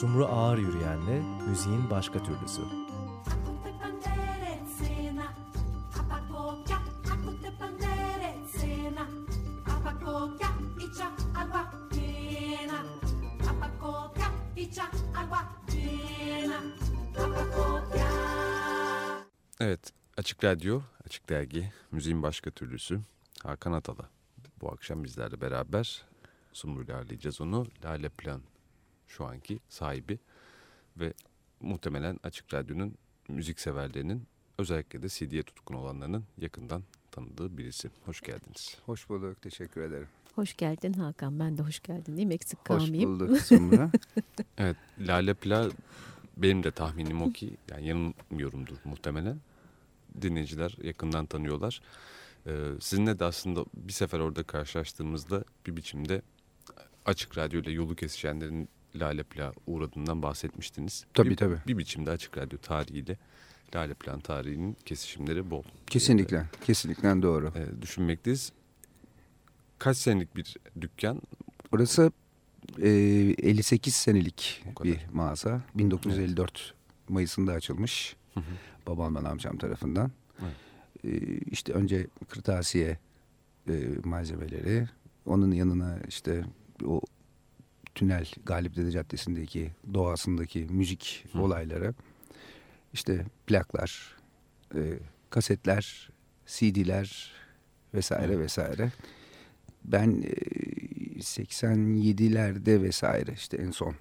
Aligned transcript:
Sumru 0.00 0.26
Ağır 0.26 0.58
Yürüyen'le 0.58 1.22
müziğin 1.48 1.90
başka 1.90 2.22
türlüsü. 2.22 2.62
Evet, 19.60 19.92
Açık 20.16 20.44
Radyo, 20.44 20.80
Açık 21.06 21.28
Dergi, 21.28 21.72
Müziğin 21.92 22.22
Başka 22.22 22.50
Türlüsü, 22.50 23.00
Hakan 23.42 23.72
Atala. 23.72 24.08
Bu 24.60 24.72
akşam 24.72 25.04
bizlerle 25.04 25.40
beraber 25.40 26.04
Sumru'yla 26.52 26.96
ağırlayacağız 26.96 27.40
onu. 27.40 27.66
Lale 27.84 28.08
Plan 28.08 28.42
şu 29.08 29.24
anki 29.24 29.58
sahibi 29.68 30.18
ve 30.96 31.12
muhtemelen 31.60 32.18
Açık 32.22 32.54
Radyo'nun 32.54 32.94
müzik 33.28 33.60
severlerinin 33.60 34.26
özellikle 34.58 35.02
de 35.02 35.08
CD'ye 35.08 35.42
tutkun 35.42 35.74
olanlarının 35.74 36.24
yakından 36.38 36.82
tanıdığı 37.10 37.58
birisi. 37.58 37.90
Hoş 38.04 38.20
geldiniz. 38.20 38.78
Hoş 38.86 39.08
bulduk, 39.08 39.42
teşekkür 39.42 39.80
ederim. 39.80 40.08
Hoş 40.34 40.56
geldin 40.56 40.92
Hakan, 40.92 41.40
ben 41.40 41.58
de 41.58 41.62
hoş 41.62 41.80
geldin 41.82 42.06
diyeyim, 42.12 42.30
eksik 42.30 42.64
kalmayayım. 42.64 43.20
Hoş 43.20 43.20
bulduk 43.20 43.40
Sumru. 43.46 43.90
evet, 44.58 44.76
Lale 45.00 45.34
Plan 45.34 45.72
benim 46.36 46.62
de 46.62 46.70
tahminim 46.70 47.22
o 47.22 47.32
ki, 47.32 47.56
yani 47.70 47.86
yanılmıyorumdur 47.86 48.76
muhtemelen. 48.84 49.40
Dinleyiciler 50.22 50.76
yakından 50.82 51.26
tanıyorlar. 51.26 51.80
Ee, 52.46 52.70
sizinle 52.80 53.18
de 53.18 53.24
aslında 53.24 53.64
bir 53.74 53.92
sefer 53.92 54.18
orada 54.20 54.42
karşılaştığımızda 54.42 55.44
bir 55.66 55.76
biçimde 55.76 56.22
Açık 57.04 57.38
Radyo 57.38 57.60
ile 57.60 57.70
yolu 57.70 57.94
kesişenlerin 57.94 58.68
Lale 59.00 59.22
Pla 59.22 59.52
uğradığından 59.66 60.22
bahsetmiştiniz. 60.22 61.04
Tabii 61.14 61.30
bir, 61.30 61.36
tabii. 61.36 61.58
Bir 61.66 61.78
biçimde 61.78 62.10
Açık 62.10 62.38
Radyo 62.38 62.58
tarihiyle 62.58 63.16
Lale 63.74 63.94
Plan 63.94 64.20
tarihinin 64.20 64.76
kesişimleri 64.84 65.50
bol. 65.50 65.62
Kesinlikle, 65.86 66.36
ee, 66.36 66.64
kesinlikle 66.66 67.22
doğru. 67.22 67.52
E, 67.56 67.82
düşünmekteyiz. 67.82 68.52
Kaç 69.78 69.96
senelik 69.96 70.36
bir 70.36 70.56
dükkan? 70.80 71.22
Orası 71.72 72.12
e, 72.82 72.88
58 72.88 73.94
senelik 73.94 74.64
bir 74.84 74.98
mağaza. 75.12 75.62
1954 75.74 76.50
evet. 76.50 76.74
Mayıs'ında 77.08 77.52
açılmış. 77.52 78.16
Hı 78.34 78.40
hı. 78.40 78.44
Babamdan 78.86 79.24
amcam 79.24 79.58
tarafından. 79.58 80.10
Evet. 80.42 80.54
E, 81.04 81.38
işte 81.38 81.72
önce 81.72 82.06
kırtasiye 82.28 82.98
e, 83.68 83.88
malzemeleri, 84.04 84.88
onun 85.26 85.50
yanına 85.50 85.98
işte 86.08 86.44
o 86.84 87.00
tünel 87.96 88.26
Galip 88.46 88.76
Dede 88.76 88.90
Caddesi'ndeki 88.90 89.70
doğasındaki 89.94 90.66
müzik 90.70 91.24
Hı. 91.32 91.42
olayları 91.42 91.94
işte 92.92 93.24
plaklar, 93.46 94.16
e, 94.74 94.80
kasetler, 95.30 96.10
CD'ler 96.46 97.32
vesaire 97.94 98.34
Hı. 98.34 98.40
vesaire. 98.40 98.92
Ben 99.84 100.22
e, 100.22 100.32
87'lerde 101.18 102.82
vesaire 102.82 103.32
işte 103.32 103.56
en 103.56 103.70
son 103.70 103.94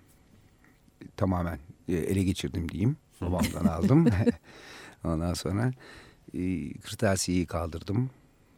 tamamen 1.17 1.59
e, 1.87 1.93
ele 1.93 2.23
geçirdim 2.23 2.69
diyeyim. 2.69 2.97
Babamdan 3.21 3.65
aldım. 3.65 4.05
Ondan 5.03 5.33
sonra 5.33 5.73
e, 6.33 6.73
kırtasiyeyi 6.73 7.45
kaldırdım. 7.45 8.09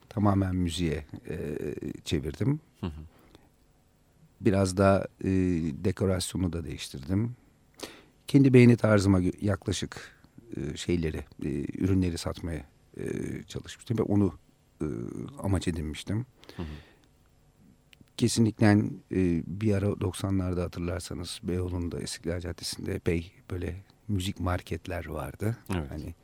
Tamamen 0.10 0.56
müziğe 0.56 1.06
e, 1.30 1.58
çevirdim. 2.06 2.60
Hı 2.80 2.88
hı. 2.88 3.02
Biraz 4.42 4.78
da 4.78 5.08
e, 5.24 5.30
dekorasyonu 5.84 6.54
da 6.54 6.64
değiştirdim. 6.64 7.36
Kendi 8.28 8.54
beğeni 8.54 8.78
tarzıma 8.78 9.22
yaklaşık 9.42 10.18
e, 10.58 10.78
şeyleri, 10.78 11.18
e, 11.44 11.50
ürünleri 11.84 12.18
satmaya 12.18 12.66
e, 12.98 13.04
çalışmıştım 13.48 13.98
ve 13.98 14.02
onu 14.02 14.34
e, 14.82 14.86
amaç 15.40 15.68
edinmiştim. 15.68 16.26
Hı 16.58 16.64
hı. 16.64 16.68
Kesinlikle 18.18 18.72
e, 19.12 19.44
bir 19.48 19.74
ara 19.74 19.86
90'larda 19.86 20.62
hatırlarsanız 20.62 21.40
Beyoğlu'nda 21.44 22.00
Eskişehir 22.00 22.40
Caddesi'nde 22.40 22.96
epey 22.96 23.32
böyle 23.52 23.84
müzik 24.08 24.40
marketler 24.40 25.06
vardı. 25.06 25.58
Evet. 25.76 25.92
Hani 25.92 26.16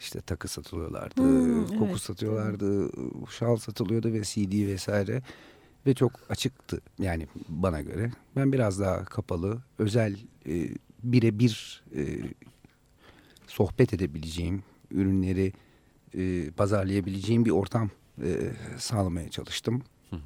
işte 0.00 0.20
takı 0.20 0.48
satılıyorlardı, 0.48 1.22
hmm, 1.22 1.66
koku 1.66 1.86
evet. 1.90 2.00
satıyorlardı, 2.00 2.90
şal 3.38 3.56
satılıyordu 3.56 4.12
ve 4.12 4.22
CD 4.22 4.66
vesaire 4.66 5.22
ve 5.86 5.94
çok 5.94 6.12
açıktı 6.28 6.80
yani 6.98 7.26
bana 7.48 7.80
göre. 7.80 8.10
Ben 8.36 8.52
biraz 8.52 8.80
daha 8.80 9.04
kapalı, 9.04 9.62
özel 9.78 10.16
e, 10.46 10.68
birebir 11.02 11.82
e, 11.96 12.02
sohbet 13.46 13.94
edebileceğim, 13.94 14.62
ürünleri 14.90 15.52
e, 16.14 16.50
pazarlayabileceğim 16.50 17.44
bir 17.44 17.50
ortam 17.50 17.90
e, 18.22 18.52
sağlamaya 18.78 19.30
çalıştım. 19.30 19.82
Hı 20.10 20.16
hı. 20.16 20.20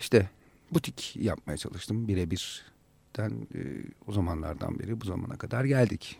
İşte 0.00 0.30
butik 0.70 1.16
yapmaya 1.16 1.56
çalıştım 1.56 2.08
birebirden 2.08 3.30
e, 3.54 3.60
o 4.06 4.12
zamanlardan 4.12 4.78
beri 4.78 5.00
bu 5.00 5.04
zamana 5.04 5.36
kadar 5.36 5.64
geldik. 5.64 6.18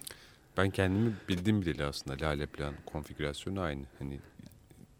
Ben 0.57 0.71
kendimi 0.71 1.15
bildiğim 1.29 1.62
bile 1.62 1.85
aslında 1.85 2.27
lale 2.27 2.47
plan 2.47 2.75
konfigürasyonu 2.87 3.61
aynı. 3.61 3.85
Hani 3.99 4.21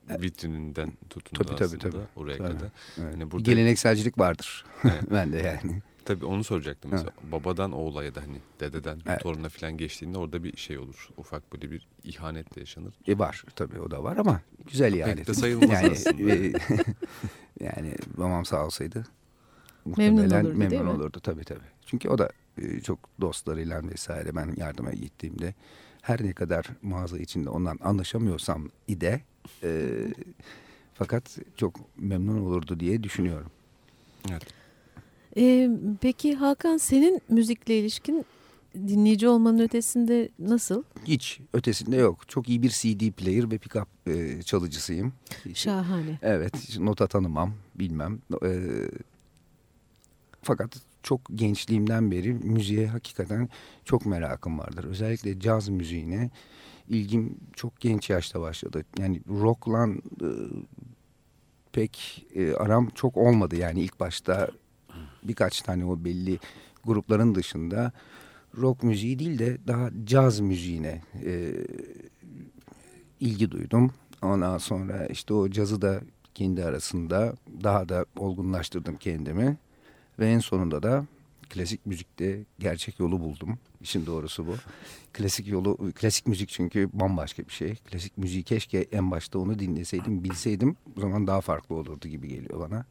vitrininden 0.09 0.93
tutun 1.11 1.45
tabii, 1.45 1.57
tabii, 1.57 1.79
tabii. 1.79 1.97
oraya 2.17 2.39
tabii. 2.39 2.49
kadar. 2.49 2.71
Evet. 2.99 3.13
Yani 3.13 3.31
burada... 3.31 3.51
Gelenekselcilik 3.51 4.19
vardır. 4.19 4.65
Evet. 4.85 5.03
ben 5.11 5.33
de 5.33 5.39
yani. 5.39 5.83
Tabii 6.05 6.25
onu 6.25 6.45
soracaktım 6.45 6.91
mesela. 6.91 7.13
Evet. 7.23 7.33
Babadan 7.33 7.73
oğula 7.73 8.05
ya 8.05 8.15
da 8.15 8.21
hani 8.21 8.39
dededen 8.61 8.99
evet. 9.07 9.21
toruna 9.21 9.49
falan 9.49 9.77
geçtiğinde 9.77 10.19
orada 10.19 10.45
bir 10.45 10.57
şey 10.57 10.79
olur. 10.79 11.09
Ufak 11.17 11.53
böyle 11.53 11.71
bir 11.71 11.89
ihanet 12.05 12.57
de 12.57 12.61
yaşanır. 12.61 12.95
E 13.07 13.19
var 13.19 13.45
tabii 13.57 13.81
o 13.81 13.91
da 13.91 14.05
var 14.05 14.17
ama 14.17 14.41
güzel 14.71 14.93
ihanet. 14.93 15.17
Pek 15.17 15.27
de 15.27 15.35
sayılmaz 15.35 15.71
yani, 15.71 15.91
aslında. 15.91 16.33
E, 16.33 16.53
yani 17.61 17.95
babam 18.17 18.45
sağ 18.45 18.67
olsaydı 18.67 19.05
memnun 19.85 20.31
olurdu, 20.31 20.55
memnun 20.55 20.87
olurdu 20.87 21.21
tabii 21.21 21.45
tabii. 21.45 21.71
Çünkü 21.87 22.09
o 22.09 22.19
da 22.19 22.31
e, 22.59 22.81
çok 22.81 22.99
dostlarıyla 23.21 23.83
vesaire 23.89 24.37
ben 24.37 24.55
yardıma 24.57 24.93
gittiğimde 24.93 25.55
her 26.03 26.25
ne 26.25 26.33
kadar 26.33 26.67
mağaza 26.83 27.19
içinde 27.19 27.51
ondan 27.51 27.79
anlaşamıyorsam 27.83 28.69
ide 28.89 29.21
e, 29.63 29.89
fakat 30.95 31.39
çok 31.57 31.81
memnun 31.99 32.41
olurdu 32.41 32.81
diye 32.81 33.03
düşünüyorum. 33.03 33.51
Evet. 34.31 34.47
Ee, 35.37 35.71
peki 36.01 36.35
Hakan 36.35 36.77
senin 36.77 37.21
müzikle 37.29 37.79
ilişkin 37.79 38.25
dinleyici 38.75 39.29
olmanın 39.29 39.59
ötesinde 39.59 40.29
nasıl? 40.39 40.83
Hiç 41.05 41.41
ötesinde 41.53 41.97
yok. 41.97 42.29
Çok 42.29 42.49
iyi 42.49 42.63
bir 42.63 42.71
CD 42.71 43.11
player 43.11 43.51
ve 43.51 43.59
pickup 43.59 43.89
e, 44.07 44.43
çalıcısıyım. 44.43 45.13
Şahane. 45.55 46.19
Evet 46.23 46.79
nota 46.79 47.07
tanımam 47.07 47.53
bilmem. 47.75 48.19
E, 48.45 48.51
fakat 50.43 50.77
çok 51.03 51.21
gençliğimden 51.35 52.11
beri 52.11 52.33
müziğe 52.33 52.87
hakikaten 52.87 53.49
çok 53.85 54.07
merakım 54.07 54.59
vardır. 54.59 54.85
Özellikle 54.85 55.41
caz 55.41 55.69
müziğine 55.69 56.31
ilgim 56.89 57.37
çok 57.53 57.81
genç 57.81 58.11
yaşta 58.11 58.41
başladı. 58.41 58.85
Yani 58.99 59.21
rock'la 59.29 59.89
e, 59.89 60.29
pek 61.73 62.27
e, 62.35 62.55
aram 62.55 62.89
çok 62.95 63.17
olmadı. 63.17 63.57
Yani 63.57 63.81
ilk 63.81 64.01
başta 64.01 64.51
birkaç 65.23 65.63
tane 65.63 65.85
o 65.85 66.05
belli 66.05 66.39
grupların 66.85 67.35
dışında 67.35 67.93
rock 68.59 68.83
müziği 68.83 69.19
değil 69.19 69.39
de 69.39 69.59
daha 69.67 69.91
caz 70.05 70.41
müziğine 70.41 71.03
e, 71.25 71.53
ilgi 73.21 73.51
duydum. 73.51 73.93
Ondan 74.23 74.59
sonra 74.59 75.07
işte 75.07 75.35
o 75.35 75.51
cazı 75.51 75.83
da 75.83 76.01
kendi 76.35 76.65
arasında 76.65 77.35
daha 77.63 77.89
da 77.89 78.05
olgunlaştırdım 78.17 78.97
kendimi. 78.97 79.57
Ve 80.21 80.27
en 80.27 80.39
sonunda 80.39 80.83
da 80.83 81.07
klasik 81.51 81.87
müzikte 81.87 82.41
gerçek 82.59 83.01
yolu 83.01 83.21
buldum. 83.21 83.59
İşin 83.81 84.07
doğrusu 84.07 84.47
bu. 84.47 84.55
Klasik 85.13 85.49
yolu, 85.49 85.93
klasik 85.95 86.27
müzik 86.27 86.49
çünkü 86.49 86.89
bambaşka 86.93 87.43
bir 87.49 87.53
şey. 87.53 87.75
Klasik 87.75 88.19
müziği 88.19 88.43
keşke 88.43 88.87
en 88.93 89.11
başta 89.11 89.39
onu 89.39 89.59
dinleseydim, 89.59 90.25
bilseydim. 90.25 90.77
O 90.97 91.01
zaman 91.01 91.27
daha 91.27 91.41
farklı 91.41 91.75
olurdu 91.75 92.09
gibi 92.09 92.29
geliyor 92.29 92.61
bana. 92.61 92.85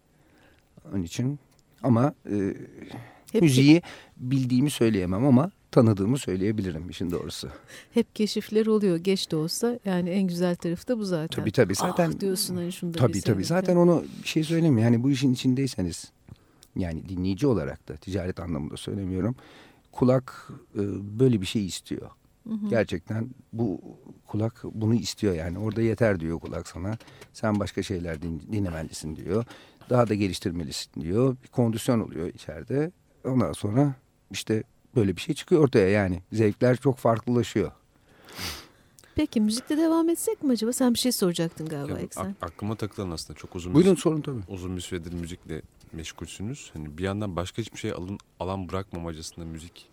Onun 0.93 1.03
için 1.03 1.39
ama 1.83 2.13
e, 2.31 2.53
Hep 3.31 3.41
müziği 3.41 3.81
bildiğimi 4.17 4.69
söyleyemem 4.69 5.25
ama 5.25 5.51
tanıdığımı 5.71 6.17
söyleyebilirim 6.17 6.89
işin 6.89 7.11
doğrusu. 7.11 7.49
Hep 7.93 8.15
keşifler 8.15 8.65
oluyor 8.65 8.97
geç 8.97 9.31
de 9.31 9.35
olsa 9.35 9.79
yani 9.85 10.09
en 10.09 10.27
güzel 10.27 10.55
tarafı 10.55 10.87
da 10.87 10.97
bu 10.97 11.05
zaten. 11.05 11.41
Tabii 11.41 11.51
tabii 11.51 11.75
zaten. 11.75 12.11
Ah 12.15 12.19
diyorsun 12.19 12.55
hani 12.55 12.71
şunda 12.71 12.97
Tabii 12.97 13.21
tabii 13.21 13.43
zaten 13.43 13.75
onu 13.75 14.03
bir 14.23 14.27
şey 14.27 14.43
söyleyeyim 14.43 14.77
yani 14.77 15.03
bu 15.03 15.11
işin 15.11 15.33
içindeyseniz 15.33 16.11
yani 16.75 17.10
dinleyici 17.10 17.48
olarak 17.48 17.89
da 17.89 17.95
ticaret 17.95 18.39
anlamında 18.39 18.77
söylemiyorum. 18.77 19.36
Kulak 19.92 20.50
e, 20.75 20.81
böyle 21.19 21.42
bir 21.42 21.45
şey 21.45 21.66
istiyor. 21.66 22.10
Hı 22.48 22.54
hı. 22.54 22.69
Gerçekten 22.69 23.30
bu 23.54 23.81
kulak 24.27 24.63
bunu 24.63 24.95
istiyor 24.95 25.33
yani 25.33 25.60
orada 25.60 25.81
yeter 25.81 26.19
diyor 26.19 26.39
kulak 26.39 26.68
sana. 26.68 26.98
Sen 27.33 27.60
başka 27.60 27.83
şeyler 27.83 28.21
din, 28.21 28.42
dinlemelisin 28.51 29.16
diyor. 29.16 29.45
Daha 29.89 30.10
da 30.10 30.16
geliştirmelisin 30.16 31.01
diyor. 31.01 31.38
Bir 31.44 31.48
kondisyon 31.48 32.00
oluyor 32.00 32.27
içeride. 32.27 32.92
Ondan 33.25 33.54
sonra 33.54 33.94
işte 34.31 34.63
böyle 34.95 35.16
bir 35.16 35.21
şey 35.21 35.36
çıkıyor 35.36 35.63
ortaya 35.63 35.89
yani. 35.89 36.21
Zevkler 36.31 36.77
çok 36.77 36.98
farklılaşıyor. 36.98 37.71
Peki 39.15 39.41
müzikte 39.41 39.77
devam 39.77 40.09
etsek 40.09 40.44
mi 40.44 40.51
acaba? 40.51 40.73
Sen 40.73 40.94
bir 40.94 41.00
şey 41.00 41.11
soracaktın 41.11 41.67
galiba 41.69 41.91
Yani 41.94 42.03
Eksen. 42.03 42.35
ak- 42.41 42.51
aklıma 42.53 42.75
takılan 42.75 43.11
aslında 43.11 43.39
çok 43.39 43.56
uzun 43.56 43.73
Buyurun 43.73 43.95
bir, 43.95 44.01
sorun 44.01 44.21
tabii. 44.21 44.41
uzun 44.47 44.75
bir 44.75 44.81
süredir 44.81 45.13
müzikle 45.13 45.61
meşgulsünüz. 45.94 46.69
Hani 46.73 46.97
bir 46.97 47.03
yandan 47.03 47.35
başka 47.35 47.61
hiçbir 47.61 47.77
şey 47.77 47.91
alın, 47.91 48.17
alan 48.39 48.69
bırakmamacasında 48.69 49.45
müzik 49.45 49.89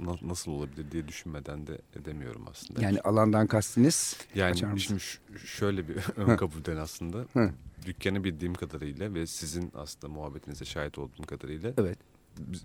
na- 0.00 0.18
nasıl 0.22 0.52
olabilir 0.52 0.90
diye 0.90 1.08
düşünmeden 1.08 1.66
de 1.66 1.78
edemiyorum 1.96 2.44
aslında. 2.50 2.82
Yani 2.82 3.00
alandan 3.00 3.46
kastiniz 3.46 4.16
Yani 4.34 4.56
şimdi 4.78 5.00
şöyle 5.46 5.88
bir 5.88 5.96
ön 6.16 6.36
kabulden 6.36 6.76
aslında 6.76 7.18
Hı. 7.32 7.50
dükkanı 7.86 8.24
bildiğim 8.24 8.54
kadarıyla 8.54 9.14
ve 9.14 9.26
sizin 9.26 9.72
aslında 9.74 10.14
muhabbetinize 10.14 10.64
şahit 10.64 10.98
olduğum 10.98 11.22
kadarıyla 11.26 11.72
evet 11.78 11.98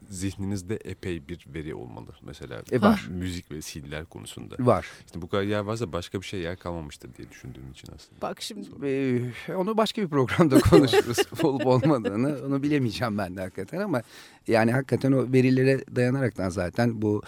zihninizde 0.10 0.76
epey 0.76 1.28
bir 1.28 1.48
veri 1.54 1.76
olmalı. 1.76 2.08
Mesela 2.22 2.62
E, 2.72 2.82
var. 2.82 3.08
müzik 3.12 3.52
ve 3.52 3.62
CD'ler 3.62 4.06
konusunda. 4.06 4.56
var. 4.60 4.88
İşte 5.06 5.22
bu 5.22 5.28
kadar 5.30 5.44
yer 5.44 5.60
varsa 5.60 5.94
başka 5.94 6.22
bir 6.22 6.26
şey 6.26 6.40
yer 6.42 6.56
kalmamıştır 6.58 7.14
diye 7.18 7.30
düşündüğüm 7.30 7.72
için 7.72 7.90
aslında. 7.96 8.22
Bak 8.22 8.42
şimdi. 8.42 8.68
Ee, 8.86 9.54
onu 9.56 9.78
başka 9.78 10.02
bir 10.02 10.08
programda 10.08 10.60
konuşuruz 10.70 11.18
olup 11.44 11.66
olmadığını 11.66 12.38
onu 12.48 12.64
bilemeyeceğim 12.64 13.18
ben 13.18 13.38
de 13.38 13.42
hakikaten 13.42 13.80
ama 13.80 14.02
yani 14.48 14.72
hakikaten 14.72 15.12
o 15.12 15.34
verilere 15.34 15.96
dayanaraktan 15.96 16.50
zaten 16.50 17.02
bu 17.02 17.22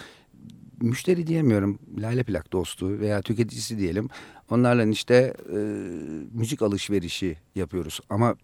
müşteri 0.80 1.26
diyemiyorum 1.26 1.78
lale 1.98 2.22
plak 2.22 2.52
dostu 2.52 2.98
veya 3.00 3.22
tüketicisi 3.22 3.78
diyelim 3.78 4.08
onlarla 4.50 4.84
işte 4.84 5.34
e, 5.52 5.56
müzik 6.32 6.62
alışverişi 6.62 7.36
yapıyoruz 7.54 8.00
ama 8.10 8.36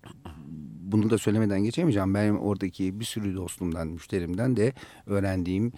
bunu 0.93 1.11
da 1.11 1.19
söylemeden 1.19 1.65
geçemeyeceğim 1.65 2.15
benim 2.15 2.39
oradaki 2.39 3.01
bir 3.01 3.05
sürü 3.05 3.35
dostumdan 3.35 3.89
müşterimden 3.89 4.57
de 4.57 4.73
öğrendiğim 5.07 5.73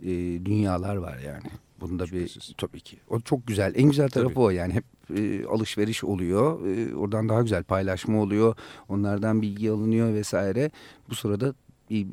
e, 0.00 0.08
dünyalar 0.44 0.96
var 0.96 1.18
yani. 1.18 1.50
Bunda 1.80 2.04
bir 2.04 2.28
Şüphesiz. 2.28 2.54
tabii 2.58 2.80
ki. 2.80 2.96
O 3.08 3.20
çok 3.20 3.46
güzel. 3.46 3.72
En 3.76 3.88
güzel 3.88 4.08
tarafı 4.08 4.34
Tabii. 4.34 4.44
o 4.44 4.50
yani. 4.50 4.72
Hep 4.74 4.84
e, 5.18 5.46
alışveriş 5.46 6.04
oluyor. 6.04 6.66
E, 6.66 6.96
oradan 6.96 7.28
daha 7.28 7.42
güzel 7.42 7.64
paylaşma 7.64 8.20
oluyor. 8.20 8.56
Onlardan 8.88 9.42
bilgi 9.42 9.70
alınıyor 9.70 10.14
vesaire. 10.14 10.70
Bu 11.10 11.14
sırada 11.14 11.54
bir, 11.90 12.06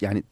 yani 0.00 0.22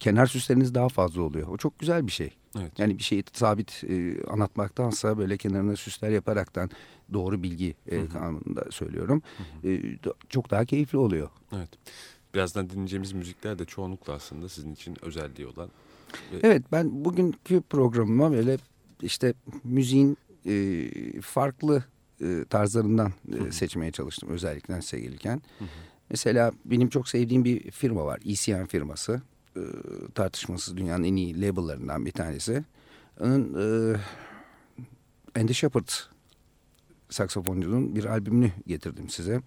kenar 0.00 0.26
süsleriniz 0.26 0.74
daha 0.74 0.88
fazla 0.88 1.22
oluyor. 1.22 1.48
O 1.48 1.56
çok 1.56 1.78
güzel 1.78 2.06
bir 2.06 2.12
şey. 2.12 2.30
Evet. 2.58 2.78
Yani 2.78 2.98
bir 2.98 3.02
şeyi 3.02 3.24
sabit 3.32 3.84
e, 3.88 4.24
anlatmaktansa 4.24 5.18
böyle 5.18 5.36
kenarına 5.36 5.76
süsler 5.76 6.10
yaparaktan 6.10 6.70
doğru 7.12 7.42
bilgi 7.42 7.74
e, 7.90 7.96
Hı 7.96 8.00
hı. 8.00 8.08
kanununda 8.08 8.64
söylüyorum. 8.70 9.22
E, 9.64 9.80
çok 10.28 10.50
daha 10.50 10.64
keyifli 10.64 10.98
oluyor. 10.98 11.28
Evet. 11.56 11.68
Birazdan 12.34 12.70
dinleyeceğimiz 12.70 13.12
müzikler 13.12 13.58
de 13.58 13.64
çoğunlukla 13.64 14.12
aslında 14.12 14.48
sizin 14.48 14.74
için 14.74 14.96
özelliği 15.04 15.46
olan. 15.46 15.70
Evet 16.42 16.62
ben 16.72 17.04
bugünkü 17.04 17.60
programıma 17.60 18.32
böyle 18.32 18.58
işte 19.02 19.34
müziğin 19.64 20.16
e, 20.46 20.90
farklı 21.20 21.84
e, 22.20 22.44
tarzlarından 22.50 23.12
e, 23.32 23.52
seçmeye 23.52 23.92
çalıştım 23.92 24.28
özellikle 24.30 24.82
size 24.82 25.00
gelirken. 25.00 25.42
Mesela 26.10 26.52
benim 26.64 26.88
çok 26.88 27.08
sevdiğim 27.08 27.44
bir 27.44 27.70
firma 27.70 28.04
var 28.06 28.20
ECM 28.26 28.64
firması. 28.64 29.22
E, 29.56 29.62
tartışmasız 30.14 30.76
dünyanın 30.76 31.04
en 31.04 31.16
iyi 31.16 31.40
labellarından 31.42 32.06
bir 32.06 32.12
tanesi. 32.12 32.64
Onun 33.20 33.54
e, 33.94 34.00
Andy 35.40 35.52
Shepard 35.52 35.88
saksafoncunun 37.10 37.96
bir 37.96 38.04
albümünü 38.04 38.50
getirdim 38.66 39.08
size. 39.08 39.40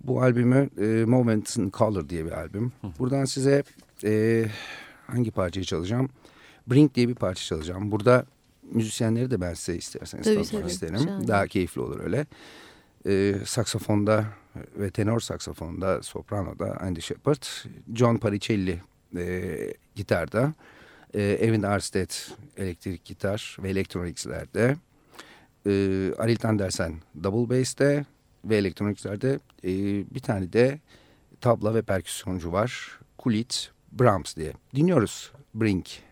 Bu 0.00 0.22
albümü 0.22 0.70
e, 0.80 1.04
Moments 1.04 1.56
in 1.56 1.70
Color 1.70 2.08
diye 2.08 2.24
bir 2.24 2.32
albüm. 2.32 2.72
Buradan 2.98 3.24
size 3.24 3.62
e, 4.04 4.44
hangi 5.06 5.30
parçayı 5.30 5.64
çalacağım? 5.64 6.08
Brink 6.66 6.94
diye 6.94 7.08
bir 7.08 7.14
parça 7.14 7.44
çalacağım. 7.44 7.92
Burada 7.92 8.26
müzisyenleri 8.72 9.30
de 9.30 9.40
ben 9.40 9.54
size 9.54 9.78
isterseniz 9.78 10.24
Tabii, 10.24 10.34
tanıtmak 10.34 10.62
tabii. 10.62 10.72
isterim. 10.72 10.98
Şahane. 10.98 11.28
Daha 11.28 11.46
keyifli 11.46 11.80
olur 11.80 12.00
öyle. 12.00 12.26
E, 13.06 13.34
saksafonda 13.44 14.24
ve 14.76 14.90
tenor 14.90 15.20
saksafonda, 15.20 16.02
sopranoda 16.02 16.80
Andy 16.80 17.00
Shepard, 17.00 17.42
John 17.94 18.16
Paricelli 18.16 18.82
e, 19.16 19.56
gitarda, 19.94 20.54
e, 21.14 21.22
Evin 21.22 21.62
Arstedt 21.62 22.32
elektrik 22.56 23.04
gitar 23.04 23.56
ve 23.62 23.70
elektroniklerde, 23.70 24.76
e, 25.66 25.70
Arilt 26.18 26.44
Andersen 26.44 26.94
double 27.22 27.58
bass'te 27.58 28.04
ve 28.44 28.56
elektroniklerde 28.56 29.38
e, 29.64 29.70
bir 30.14 30.20
tane 30.20 30.52
de 30.52 30.78
tabla 31.40 31.74
ve 31.74 31.82
perküsyoncu 31.82 32.52
var. 32.52 32.98
Kulit 33.18 33.70
Brahms 33.92 34.36
diye. 34.36 34.52
Dinliyoruz 34.74 35.32
Brink. 35.54 36.07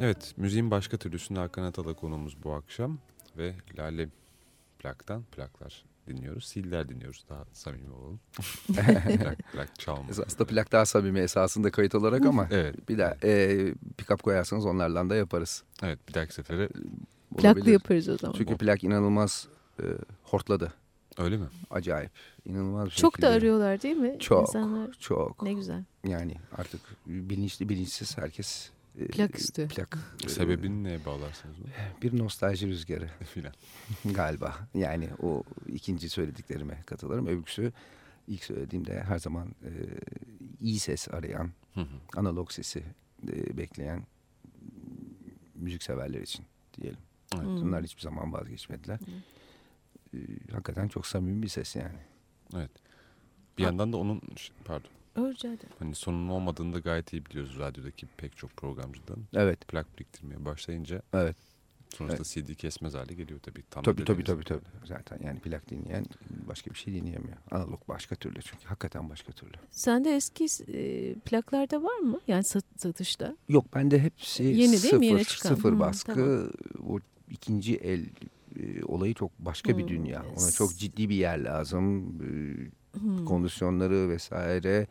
Evet, 0.00 0.34
müziğin 0.36 0.70
başka 0.70 0.96
türlüsünde 0.96 1.38
Hakan 1.40 1.62
Atala 1.62 1.94
konuğumuz 1.94 2.44
bu 2.44 2.52
akşam 2.52 2.98
ve 3.36 3.54
Lale 3.78 4.08
plaktan 4.78 5.22
plaklar 5.22 5.84
dinliyoruz. 6.08 6.44
Siller 6.44 6.88
dinliyoruz 6.88 7.24
daha 7.28 7.44
samimi 7.52 7.92
olalım. 7.92 8.20
plak, 9.18 9.52
plak 9.52 9.78
çalma. 9.78 10.04
Aslında 10.10 10.44
plak 10.46 10.72
daha 10.72 10.86
samimi 10.86 11.18
esasında 11.20 11.70
kayıt 11.70 11.94
olarak 11.94 12.26
ama 12.26 12.48
Evet, 12.50 12.88
bir 12.88 12.98
daha 12.98 13.16
e, 13.24 13.56
pick-up 13.98 14.22
koyarsanız 14.22 14.66
onlardan 14.66 15.10
da 15.10 15.14
yaparız. 15.16 15.62
evet 15.82 15.98
bir 16.08 16.14
dahaki 16.14 16.34
sefere 16.34 16.68
Plaklı 17.36 17.48
Olabilir. 17.48 17.72
yaparız 17.72 18.08
o 18.08 18.16
zaman. 18.18 18.34
Çünkü 18.38 18.56
plak 18.56 18.84
inanılmaz 18.84 19.48
e, 19.82 19.84
hortladı. 20.22 20.72
öyle 21.18 21.36
mi? 21.36 21.46
Acayip. 21.70 22.10
İnanılmaz 22.46 22.86
bir 22.86 22.90
Çok 22.90 23.12
da 23.12 23.16
şekilde. 23.16 23.26
arıyorlar 23.36 23.82
değil 23.82 23.96
mi? 23.96 24.16
Çok. 24.20 24.48
İnsanlar 24.48 24.92
Çok. 25.00 25.42
ne 25.42 25.52
güzel. 25.52 25.84
Yani 26.04 26.34
artık 26.56 26.80
bilinçli 27.06 27.68
bilinçsiz 27.68 28.18
herkes 28.18 28.70
e, 28.70 28.70
Plak 29.08 29.34
istiyor. 29.36 29.68
Plak. 29.68 29.98
Sebebini 30.26 30.84
neye 30.84 31.04
bağlarsınız 31.04 31.56
bunu? 31.58 31.68
Bir 32.02 32.18
nostalji 32.18 32.66
rüzgarı 32.68 33.08
Filan. 33.34 33.52
galiba. 34.04 34.58
Yani 34.74 35.08
o 35.22 35.42
ikinci 35.68 36.08
söylediklerime 36.08 36.82
katılırım. 36.86 37.26
Öbüksü 37.26 37.72
ilk 38.28 38.44
söylediğimde 38.44 39.02
her 39.02 39.18
zaman 39.18 39.48
e, 39.48 39.70
iyi 40.60 40.78
ses 40.78 41.08
arayan, 41.08 41.50
Hı 41.74 41.80
hı. 41.80 41.86
analog 42.16 42.50
sesi 42.50 42.82
e, 43.32 43.56
bekleyen 43.56 44.02
müzik 45.54 45.82
severler 45.82 46.20
için 46.20 46.44
diyelim. 46.80 46.98
Evet. 47.34 47.44
Hmm. 47.44 47.56
Bunlar 47.56 47.84
hiçbir 47.84 48.02
zaman 48.02 48.32
vazgeçmediler. 48.32 48.98
E, 50.14 50.18
hakikaten 50.52 50.88
çok 50.88 51.06
samimi 51.06 51.42
bir 51.42 51.48
ses 51.48 51.76
yani. 51.76 51.98
Evet. 52.56 52.70
Bir 53.58 53.62
yandan 53.62 53.92
da 53.92 53.96
onun 53.96 54.22
pardon 54.64 54.90
Ederim. 55.16 55.58
hani 55.78 55.94
sonunun 55.94 56.28
olmadığını 56.28 56.74
da 56.74 56.78
gayet 56.78 57.12
iyi 57.12 57.26
biliyoruz 57.26 57.58
radyodaki 57.58 58.06
pek 58.06 58.36
çok 58.36 58.56
programcıdan. 58.56 59.16
Evet, 59.34 59.68
Plak 59.68 59.86
biriktirmeye 59.98 60.44
başlayınca 60.44 61.02
evet. 61.14 61.36
sonuçta 61.94 62.24
CD 62.24 62.54
kesmez 62.54 62.94
hale 62.94 63.14
geliyor 63.14 63.40
tabii. 63.40 63.62
Tam 63.70 63.82
Tabii 63.84 64.04
tabii 64.04 64.24
tabii 64.24 64.44
tabii. 64.44 64.60
Zaten 64.84 65.18
yani 65.24 65.40
plak 65.40 65.70
dinleyen 65.70 66.04
başka 66.48 66.70
bir 66.70 66.76
şey 66.78 66.94
dinleyemiyor. 66.94 67.36
Analog 67.50 67.88
başka 67.88 68.14
türlü 68.16 68.42
çünkü 68.42 68.64
hakikaten 68.64 69.10
başka 69.10 69.32
türlü. 69.32 69.52
Sende 69.70 70.16
eski 70.16 70.46
e, 70.72 71.14
plaklarda 71.14 71.82
var 71.82 71.98
mı? 71.98 72.20
Yani 72.28 72.44
sat, 72.44 72.64
satışta. 72.76 73.36
Yok 73.48 73.74
bende 73.74 73.98
hepsi 73.98 74.42
Yeni 74.42 74.56
değil 74.58 74.70
mi? 74.72 74.78
sıfır, 74.78 75.02
Yeni 75.02 75.24
çıkan. 75.24 75.48
sıfır 75.54 75.72
Hmm, 75.72 75.80
baskı. 75.80 76.14
tamam. 76.14 76.50
Bu 76.78 77.00
ikinci 77.30 77.76
el 77.76 78.06
e, 78.60 78.84
olayı 78.84 79.14
çok 79.14 79.38
başka 79.38 79.78
bir 79.78 79.82
Hmm, 79.82 79.88
dünya. 79.88 80.24
Ona 80.36 80.50
çok 80.50 80.76
ciddi 80.76 81.08
bir 81.08 81.14
yer 81.14 81.38
lazım. 81.38 82.06
E, 82.22 82.28
Hmm. 82.98 83.24
kondisyonları 83.24 84.08
vesaire. 84.08 84.86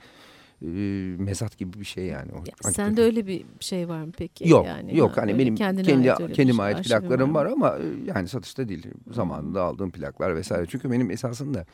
Mezat 1.17 1.57
gibi 1.57 1.79
bir 1.79 1.85
şey 1.85 2.05
yani. 2.05 2.31
O, 2.31 2.35
Ya, 2.35 2.39
hakikaten. 2.39 2.71
sende 2.71 3.01
öyle 3.01 3.27
bir 3.27 3.45
şey 3.59 3.89
var 3.89 4.03
mı 4.03 4.11
peki? 4.17 4.49
Yok 4.49 4.65
yani, 4.65 4.97
yok 4.97 5.17
ha, 5.17 5.21
hani 5.21 5.31
öyle 5.31 5.41
benim 5.41 5.55
kendi 5.55 5.79
ait 6.11 6.33
kendime 6.33 6.57
şey, 6.57 6.65
ait 6.65 6.85
plaklarım 6.87 7.35
var 7.35 7.45
ama 7.45 7.77
yani 8.05 8.27
satışta 8.27 8.69
değil. 8.69 8.87
Zamanında 9.11 9.63
aldığım 9.63 9.91
plaklar 9.91 10.35
vesaire. 10.35 10.65
Çünkü 10.69 10.91
benim 10.91 11.11
esasında 11.11 11.65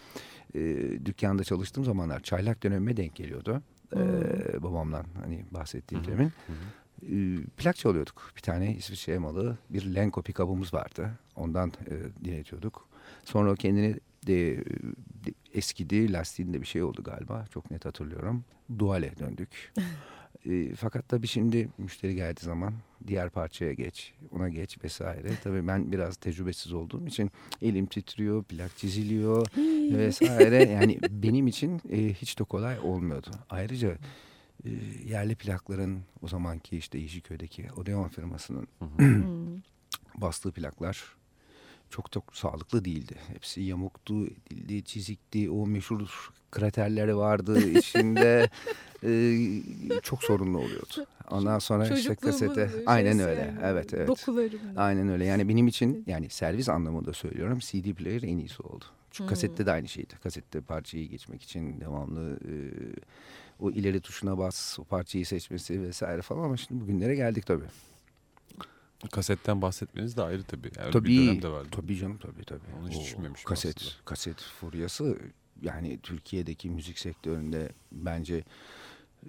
e, 0.55 0.60
dükkanda 1.05 1.44
çalıştığım 1.44 1.84
zamanlar 1.84 2.20
çaylak 2.20 2.63
dönemime 2.63 2.98
denk 2.98 3.15
geliyordu. 3.15 3.62
E, 3.96 4.00
babamdan 4.63 5.05
hani 5.24 5.46
bahsettiğim 5.51 6.08
demin. 6.08 6.32
E, 7.12 7.44
plak 7.58 7.75
çalıyorduk. 7.75 8.32
Bir 8.38 8.41
tane 8.41 8.75
İsviçre 8.75 9.13
emalı 9.13 9.58
bir 9.70 9.96
Lenko 9.96 10.22
pikabımız 10.22 10.74
vardı. 10.74 11.12
Ondan 11.36 11.70
e, 11.70 12.25
dinletiyorduk. 12.25 12.88
Sonra 13.24 13.51
o 13.51 13.55
kendini 13.55 13.96
de, 14.27 14.58
de 15.25 15.34
eskidi. 15.53 16.13
Lastiğinde 16.13 16.62
bir 16.62 16.67
şey 16.67 16.84
oldu 16.84 17.03
galiba. 17.03 17.46
Çok 17.53 17.72
net 17.72 17.86
hatırlıyorum. 17.86 18.44
Duale 18.79 19.13
döndük. 19.20 19.74
E, 20.50 20.75
fakat 20.75 21.10
tabii 21.10 21.27
şimdi 21.27 21.70
müşteri 21.77 22.15
geldiği 22.15 22.46
zaman 22.46 22.74
diğer 23.08 23.29
parçaya 23.29 23.74
geç, 23.74 24.13
ona 24.32 24.50
geç 24.50 24.84
vesaire. 24.84 25.29
Tabii 25.44 25.67
ben 25.67 25.91
biraz 25.91 26.17
tecrübesiz 26.17 26.74
olduğum 26.74 27.08
için 27.08 27.32
elim 27.62 27.86
titriyor, 27.86 28.44
plak 28.44 28.77
çiziliyor 28.77 29.48
vesaire. 29.98 30.65
Yani 30.75 31.00
benim 31.10 31.48
için 31.48 31.82
e, 31.91 32.13
hiç 32.13 32.39
de 32.39 32.44
kolay 32.44 32.79
olmuyordu. 32.79 33.29
Ayrıca 33.50 33.98
e, 34.65 34.70
yerli 35.05 35.36
plakların 35.36 36.00
o 36.22 36.27
zamanki 36.27 36.77
işte 36.77 36.98
Yeşilköy'deki 36.98 37.67
Odeon 37.77 38.08
firmasının. 38.08 38.67
Hmm. 38.98 40.22
bastığı 40.22 40.51
plaklar 40.51 41.15
çok 41.96 42.12
çok 42.12 42.36
sağlıklı 42.36 42.86
değildi. 42.86 43.16
Hepsi 43.34 43.62
yamuktu, 43.62 44.24
edildi, 44.25 44.84
çizikti. 44.84 45.50
O 45.50 45.68
meşhur 45.68 46.30
kraterleri 46.52 47.18
vardı 47.18 47.70
içinde. 47.70 48.50
Ee, 49.04 49.62
çok 50.04 50.24
sorunlu 50.24 50.58
oluyordu. 50.58 51.06
Ondan 51.32 51.60
sonra 51.60 51.88
işte 51.98 52.16
kasete. 52.16 52.70
Aynen 52.86 53.20
öyle. 53.20 53.42
yani, 53.42 53.60
Evet 53.64 53.94
evet. 53.94 54.08
Dokularım. 54.08 54.60
Aynen 54.75 55.10
öyle. 55.10 55.25
Yani 55.25 55.50
benim 55.50 55.68
için 55.68 56.04
yani 56.08 56.30
servis 56.30 56.70
anlamında 56.70 57.14
söylüyorum 57.14 57.60
CD 57.60 57.94
player 57.94 58.22
en 58.24 58.38
iyisi 58.38 58.64
oldu. 58.64 58.86
Çünkü 59.12 59.24
Hmm. 59.28 59.30
kasette 59.30 59.66
de 59.66 59.72
aynı 59.72 59.88
şeydi. 59.88 60.14
Kasette 60.24 60.62
parçayı 60.62 61.10
geçmek 61.10 61.42
için 61.44 61.82
devamlı 61.82 62.40
e, 62.46 62.54
o 63.60 63.72
ileri 63.72 64.00
tuşuna 64.02 64.38
bas, 64.38 64.80
o 64.80 64.84
parçayı 64.84 65.25
seçmesi 65.25 65.82
vesaire 65.82 66.22
falan 66.22 66.44
ama 66.44 66.58
şimdi 66.58 66.82
bugünlere 66.82 67.16
geldik 67.16 67.46
tabii. 67.46 67.66
Kasetten 69.12 69.62
bahsetmeniz 69.62 70.17
de 70.17 70.24
ayrı 70.24 70.43
tabii. 70.43 70.71
Yani 70.77 70.91
Tabii, 70.91 71.09
bir 71.09 71.17
dönem 71.17 71.41
de 71.41 71.50
vardı. 71.50 71.67
tabii 71.71 71.97
canım 71.97 72.17
tabii 72.17 72.43
tabii. 72.45 72.62
Onu 72.79 72.89
hiç 72.89 72.97
O 72.97 73.01
düşünmemiştim 73.01 73.50
Kaset, 73.50 73.77
aslında. 73.77 73.91
kaset 74.05 74.41
furyası 74.41 75.17
yani 75.62 76.00
Türkiye'deki 76.03 76.69
müzik 76.69 77.00
sektöründe 77.00 77.69
bence 77.91 78.43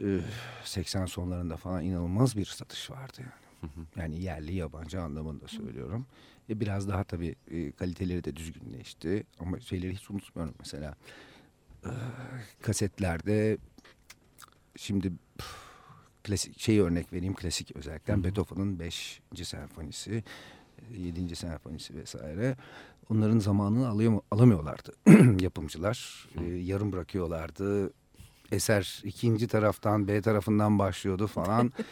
e, 0.02 0.20
80 0.64 1.06
sonlarında 1.06 1.56
falan 1.56 1.84
inanılmaz 1.84 2.36
bir 2.36 2.44
satış 2.44 2.90
vardı 2.90 3.12
yani. 3.18 3.30
Hı 3.60 3.66
hı. 3.80 3.86
Yani 4.00 4.20
yerli 4.22 4.54
yabancı 4.54 5.00
anlamında 5.00 5.48
söylüyorum. 5.48 6.06
E, 6.50 6.60
biraz 6.60 6.88
daha 6.88 7.04
tabii 7.04 7.34
e, 7.50 7.72
kaliteleri 7.72 8.24
de 8.24 8.36
düzgünleşti 8.36 9.24
ama 9.40 9.60
şeyleri 9.60 9.94
hiç 9.94 10.10
unutmuyorum 10.10 10.54
mesela. 10.58 10.94
e, 11.84 11.90
kasetlerde 12.62 13.58
şimdi 14.76 15.12
püf, 15.38 15.56
klasik 16.26 16.60
şey 16.60 16.80
örnek 16.80 17.12
vereyim 17.12 17.34
klasik 17.34 17.76
özellikle. 17.76 18.24
Beethoven'ın 18.24 18.78
5. 18.78 19.20
senfonisi, 19.42 20.24
7. 20.96 21.36
senfonisi 21.36 21.94
vesaire. 21.94 22.56
Onların 23.10 23.38
zamanını 23.38 23.86
alayam- 23.86 24.22
alamıyorlardı 24.30 24.92
yapımcılar. 25.42 26.28
E, 26.40 26.44
yarım 26.44 26.92
bırakıyorlardı. 26.92 27.92
Eser 28.52 29.00
ikinci 29.04 29.48
taraftan 29.48 30.08
B 30.08 30.22
tarafından 30.22 30.78
başlıyordu 30.78 31.26
falan. 31.26 31.72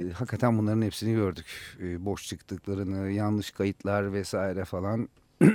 E, 0.00 0.10
hakikaten 0.10 0.58
bunların 0.58 0.82
hepsini 0.82 1.14
gördük. 1.14 1.46
E, 1.80 2.04
boş 2.04 2.26
çıktıklarını, 2.26 3.10
yanlış 3.10 3.50
kayıtlar 3.50 4.12
vesaire 4.12 4.64
falan. 4.64 5.08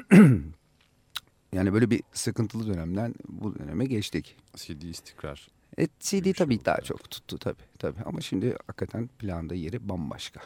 yani 1.53 1.73
böyle 1.73 1.89
bir 1.89 2.03
sıkıntılı 2.13 2.67
dönemden 2.73 3.15
bu 3.27 3.59
döneme 3.59 3.85
geçtik. 3.85 4.35
CD 4.55 4.81
istikrar. 4.81 5.47
E, 5.79 5.87
CD 5.99 6.23
şey 6.23 6.33
tabii 6.33 6.65
daha 6.65 6.81
çok 6.81 7.09
tuttu 7.09 7.37
tabii 7.37 7.63
tabii 7.79 7.99
ama 8.05 8.21
şimdi 8.21 8.55
hakikaten 8.67 9.09
planda 9.19 9.55
yeri 9.55 9.89
bambaşka. 9.89 10.41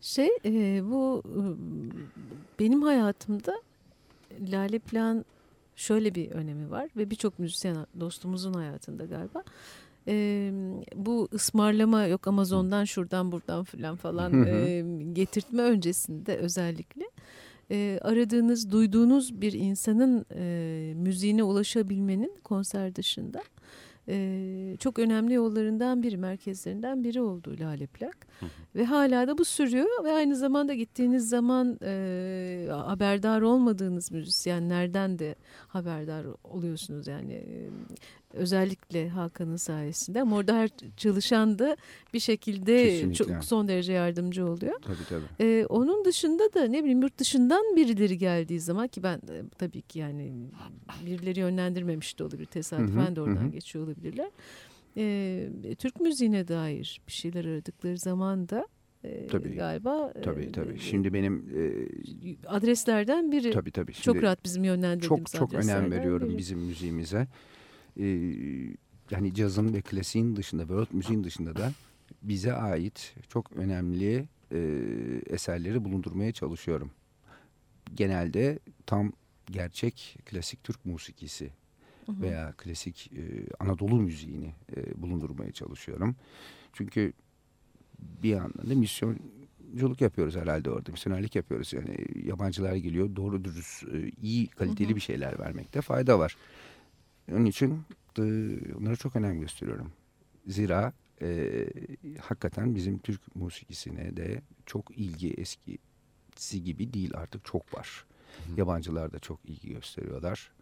Şey 0.00 0.28
e, 0.44 0.82
bu 0.90 1.22
e, 1.26 1.42
benim 2.58 2.82
hayatımda 2.82 3.60
Lale 4.40 4.78
Plan 4.78 5.24
şöyle 5.76 6.14
bir 6.14 6.30
önemi 6.30 6.70
var 6.70 6.88
ve 6.96 7.10
birçok 7.10 7.38
müzisyen 7.38 7.86
dostumuzun 8.00 8.54
hayatında 8.54 9.04
galiba. 9.04 9.42
E, 10.08 10.50
bu 10.94 11.28
ısmarlama 11.32 12.06
yok 12.06 12.26
Amazon'dan 12.26 12.84
şuradan 12.84 13.32
buradan 13.32 13.64
filan 13.64 13.96
falan 13.96 14.32
Hı 14.32 14.36
hı. 14.36 14.48
e, 14.48 14.84
getirtme 15.12 15.62
öncesinde 15.62 16.36
özellikle 16.36 17.04
e, 17.70 17.98
aradığınız, 18.02 18.70
duyduğunuz 18.72 19.40
bir 19.40 19.52
insanın 19.52 20.26
e, 20.34 20.92
müziğine 20.96 21.42
ulaşabilmenin 21.42 22.32
konser 22.44 22.96
dışında 22.96 23.42
e, 24.08 24.76
çok 24.78 24.98
önemli 24.98 25.34
yollarından 25.34 26.02
biri, 26.02 26.16
merkezlerinden 26.16 27.04
biri 27.04 27.22
oldu 27.22 27.56
Lale 27.60 27.86
Plak. 27.86 28.26
Hı 28.40 28.46
hı. 28.46 28.50
Ve 28.74 28.84
hala 28.84 29.28
da 29.28 29.38
bu 29.38 29.44
sürüyor 29.44 30.04
ve 30.04 30.12
aynı 30.12 30.36
zamanda 30.36 30.74
gittiğiniz 30.74 31.28
zaman 31.28 31.78
e, 31.82 32.68
haberdar 32.70 33.40
olmadığınız 33.40 34.12
müzisyenlerden 34.12 35.18
de 35.18 35.34
haberdar 35.68 36.26
oluyorsunuz 36.44 37.06
yani 37.06 37.44
özellikle 38.34 39.08
Hakan'ın 39.08 39.56
sayesinde 39.56 40.20
ama 40.22 40.36
orada 40.36 40.54
her 40.54 40.70
çalışan 40.96 41.58
da 41.58 41.76
bir 42.14 42.20
şekilde 42.20 42.84
Kesinlikle. 42.84 43.14
çok 43.24 43.44
son 43.44 43.68
derece 43.68 43.92
yardımcı 43.92 44.46
oluyor. 44.46 44.80
Tabii 44.82 45.04
tabii. 45.08 45.24
Ee, 45.48 45.66
onun 45.68 46.04
dışında 46.04 46.54
da 46.54 46.64
ne 46.64 46.80
bileyim 46.80 47.02
yurt 47.02 47.18
dışından 47.18 47.76
birileri 47.76 48.18
geldiği 48.18 48.60
zaman 48.60 48.88
ki 48.88 49.02
ben 49.02 49.16
e, 49.16 49.42
tabii 49.58 49.82
ki 49.82 49.98
yani 49.98 50.32
birileri 51.06 51.40
yönlendirmemiş 51.40 52.18
de 52.18 52.24
olabilir 52.24 52.46
tesadüfen 52.46 53.06
Hı 53.06 53.10
hı, 53.10 53.16
de 53.16 53.20
oradan 53.20 53.44
hı. 53.46 53.48
geçiyor 53.50 53.84
olabilirler. 53.86 54.30
Ee, 54.96 55.48
Türk 55.78 56.00
müziğine 56.00 56.48
dair 56.48 57.00
bir 57.08 57.12
şeyler 57.12 57.44
aradıkları 57.44 57.98
zaman 57.98 58.48
da 58.48 58.66
e, 59.04 59.26
Tabii. 59.26 59.54
galiba 59.54 60.12
e, 60.14 60.20
Tabii 60.22 60.52
tabii. 60.52 60.78
Şimdi 60.78 61.12
benim 61.12 61.44
e, 61.56 62.46
adreslerden 62.48 63.32
biri 63.32 63.50
tabii 63.50 63.70
tabii. 63.70 63.92
Şimdi 63.92 64.04
çok 64.04 64.22
rahat 64.22 64.44
bizim 64.44 64.64
yönlendirdiğimiz 64.64 65.32
çok 65.32 65.52
çok 65.52 65.64
önem 65.64 65.90
veriyorum 65.90 66.28
biri. 66.28 66.38
bizim 66.38 66.58
müziğimize. 66.58 67.26
Ee, 68.00 68.76
yani 69.10 69.34
cazın 69.34 69.74
ve 69.74 69.80
klasiğin 69.80 70.36
dışında, 70.36 70.62
world 70.62 70.88
müziğin 70.92 71.24
dışında 71.24 71.56
da 71.56 71.72
bize 72.22 72.52
ait 72.52 73.14
çok 73.28 73.52
önemli 73.52 74.28
e, 74.52 74.58
eserleri 75.26 75.84
bulundurmaya 75.84 76.32
çalışıyorum. 76.32 76.90
Genelde 77.94 78.58
tam 78.86 79.12
gerçek 79.50 80.18
klasik 80.26 80.64
Türk 80.64 80.86
musikisi 80.86 81.50
veya 82.08 82.54
klasik 82.56 83.12
e, 83.12 83.22
Anadolu 83.60 83.94
müziğini 83.94 84.54
e, 84.76 85.02
bulundurmaya 85.02 85.52
çalışıyorum. 85.52 86.16
Çünkü 86.72 87.12
bir 88.22 88.28
yandan 88.28 88.70
da 88.70 88.74
misyonculuk 88.74 90.00
yapıyoruz 90.00 90.36
herhalde 90.36 90.70
orada. 90.70 90.92
Misyonerlik 90.92 91.36
yapıyoruz. 91.36 91.72
Yani 91.72 91.96
yabancılar 92.24 92.74
geliyor 92.74 93.16
doğru 93.16 93.44
dürüst 93.44 93.84
e, 93.84 94.10
iyi 94.22 94.46
kaliteli 94.46 94.88
Hı 94.88 94.92
hı. 94.92 94.96
bir 94.96 95.00
şeyler 95.00 95.38
vermekte 95.38 95.80
fayda 95.80 96.18
var. 96.18 96.36
Onun 97.32 97.44
için 97.44 97.82
e, 98.18 98.22
onlara 98.78 98.96
çok 98.96 99.16
önem 99.16 99.40
gösteriyorum. 99.40 99.92
Zira 100.46 100.92
e, 101.22 101.66
hakikaten 102.20 102.74
bizim 102.74 102.98
Türk 102.98 103.36
musikisine 103.36 104.16
de 104.16 104.42
çok 104.66 104.98
ilgi 104.98 105.30
eskisi 105.34 106.64
gibi 106.64 106.92
değil 106.92 107.10
artık 107.16 107.44
çok 107.44 107.74
var. 107.74 108.04
Yabancılar 108.56 109.12
da 109.12 109.18
çok 109.18 109.40
ilgi 109.44 109.68
gösteriyorlar. 109.68 110.52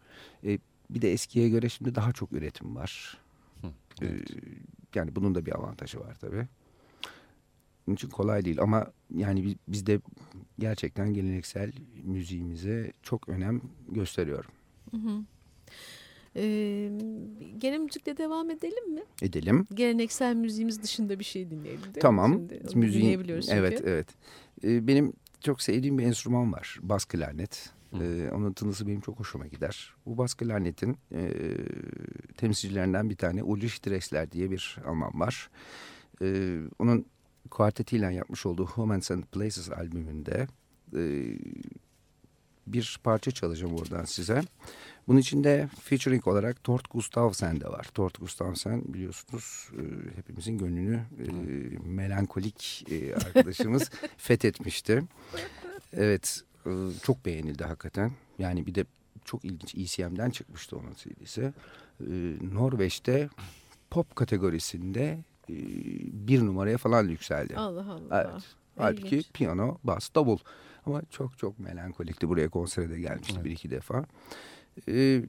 E, 0.44 0.58
bir 0.90 1.02
de 1.02 1.12
eskiye 1.12 1.48
göre 1.48 1.68
şimdi 1.68 1.94
daha 1.94 2.12
çok 2.12 2.32
üretim 2.32 2.76
var. 2.76 3.18
Hı, 3.62 3.66
Ee, 4.02 4.18
yani 4.94 5.16
bunun 5.16 5.34
da 5.34 5.46
bir 5.46 5.52
avantajı 5.56 6.00
var 6.00 6.16
tabii. 6.20 6.46
Onun 7.86 7.94
için 7.94 8.08
kolay 8.08 8.44
değil 8.44 8.60
ama 8.60 8.92
yani 9.16 9.44
bi- 9.44 9.58
biz 9.68 9.86
de 9.86 10.00
gerçekten 10.58 11.14
geleneksel 11.14 11.72
müziğimize 12.04 12.92
çok 13.02 13.28
önem 13.28 13.60
gösteriyorum. 13.88 14.50
Hı 14.90 14.96
hı. 14.96 15.22
Ee, 16.38 16.90
gene 17.58 17.78
müzikle 17.78 18.16
devam 18.16 18.50
edelim 18.50 18.94
mi? 18.94 19.02
Edelim. 19.22 19.66
Geleneksel 19.74 20.34
müziğimiz 20.34 20.82
dışında 20.82 21.18
bir 21.18 21.24
şey 21.24 21.50
dinleyelim. 21.50 21.82
değil 21.82 21.96
mi? 21.96 22.00
Tamam. 22.00 22.32
Şimdi 22.32 22.76
Müziğin, 22.76 23.02
dinleyebiliyoruz 23.04 23.46
çünkü. 23.46 23.58
evet, 23.58 23.82
evet. 23.84 24.06
Ee, 24.64 24.86
benim 24.86 25.12
çok 25.40 25.62
sevdiğim 25.62 25.98
bir 25.98 26.04
enstrüman 26.04 26.52
var. 26.52 26.78
Bas 26.82 27.04
klarnet. 27.04 27.70
Ee, 28.00 28.30
onun 28.34 28.52
tınısı 28.52 28.86
benim 28.86 29.00
çok 29.00 29.18
hoşuma 29.20 29.46
gider. 29.46 29.94
Bu 30.06 30.18
bas 30.18 30.34
klarnetin 30.34 30.96
e, 31.12 31.32
temsilcilerinden 32.36 33.10
bir 33.10 33.16
tane 33.16 33.42
Ulrich 33.42 33.86
Drexler 33.86 34.32
diye 34.32 34.50
bir 34.50 34.78
Alman 34.86 35.20
var. 35.20 35.50
Ee, 36.22 36.58
onun 36.78 37.06
kuartetiyle 37.50 38.14
yapmış 38.14 38.46
olduğu 38.46 38.66
Humans 38.66 39.10
and 39.10 39.22
Places 39.24 39.70
albümünde 39.70 40.46
e, 40.96 41.00
bir 42.72 43.00
parça 43.04 43.30
çalacağım 43.30 43.74
oradan 43.74 44.04
size. 44.04 44.42
Bunun 45.08 45.18
içinde 45.18 45.68
featuring 45.80 46.28
olarak 46.28 46.64
Tort 46.64 46.90
Gustavsen 46.90 47.60
de 47.60 47.68
var. 47.68 47.86
Tort 47.94 48.20
Gustavsen 48.20 48.82
biliyorsunuz 48.94 49.68
e, 49.72 49.82
hepimizin 50.16 50.58
gönlünü 50.58 50.94
e, 50.94 51.28
melankolik 51.88 52.86
e, 52.90 53.14
arkadaşımız 53.14 53.90
fethetmişti. 54.16 55.02
Evet 55.92 56.42
e, 56.66 56.70
çok 57.02 57.26
beğenildi 57.26 57.64
hakikaten. 57.64 58.12
Yani 58.38 58.66
bir 58.66 58.74
de 58.74 58.84
çok 59.24 59.44
ilginç 59.44 59.74
ECM'den 59.74 60.30
çıkmıştı 60.30 60.76
onun 60.76 60.94
CD'si. 60.94 61.52
E, 62.00 62.14
Norveç'te 62.52 63.28
pop 63.90 64.16
kategorisinde 64.16 65.18
e, 65.50 65.54
bir 66.28 66.46
numaraya 66.46 66.78
falan 66.78 67.08
yükseldi. 67.08 67.56
Allah 67.56 67.92
Allah. 67.92 68.32
Evet. 68.32 68.44
Halbuki 68.78 69.22
piyano, 69.32 69.78
bas, 69.84 70.14
davul. 70.14 70.38
Ama 70.88 71.02
çok 71.10 71.38
çok 71.38 71.58
melankolikti. 71.58 72.28
Buraya 72.28 72.48
konsere 72.48 72.90
de 72.90 73.00
gelmişti 73.00 73.44
bir 73.44 73.50
iki 73.50 73.70
defa. 73.70 74.04
Ee, 74.88 75.22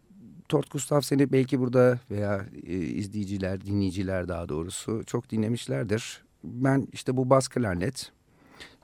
Tort 0.50 0.72
Gustafssen'i 0.72 1.32
belki 1.32 1.60
burada 1.60 2.00
veya 2.12 2.46
e, 2.64 2.74
izleyiciler, 2.76 3.66
dinleyiciler 3.66 4.28
daha 4.28 4.50
doğrusu 4.50 5.04
çok 5.06 5.32
dinlemişlerdir. 5.32 6.24
Ben 6.44 6.88
işte 6.94 7.18
bu 7.18 7.30
bas 7.30 7.48
klarnet, 7.48 8.12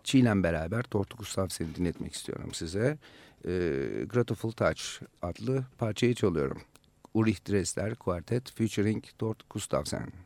Çiğ'le 0.04 0.44
beraber 0.44 0.84
Tort 0.84 1.18
Gustafssen'i 1.18 1.76
dinletmek 1.76 2.14
istiyorum 2.14 2.50
size. 2.54 2.98
Ee, 3.46 4.06
Grateful 4.10 4.52
Touch 4.52 4.82
adlı 5.22 5.66
parçayı 5.78 6.16
çalıyorum. 6.16 6.62
Ulrich 7.14 7.50
Dressler 7.50 7.96
Quartet 7.96 8.52
featuring 8.52 9.04
Tort 9.20 9.50
Gustafsson. 9.50 10.25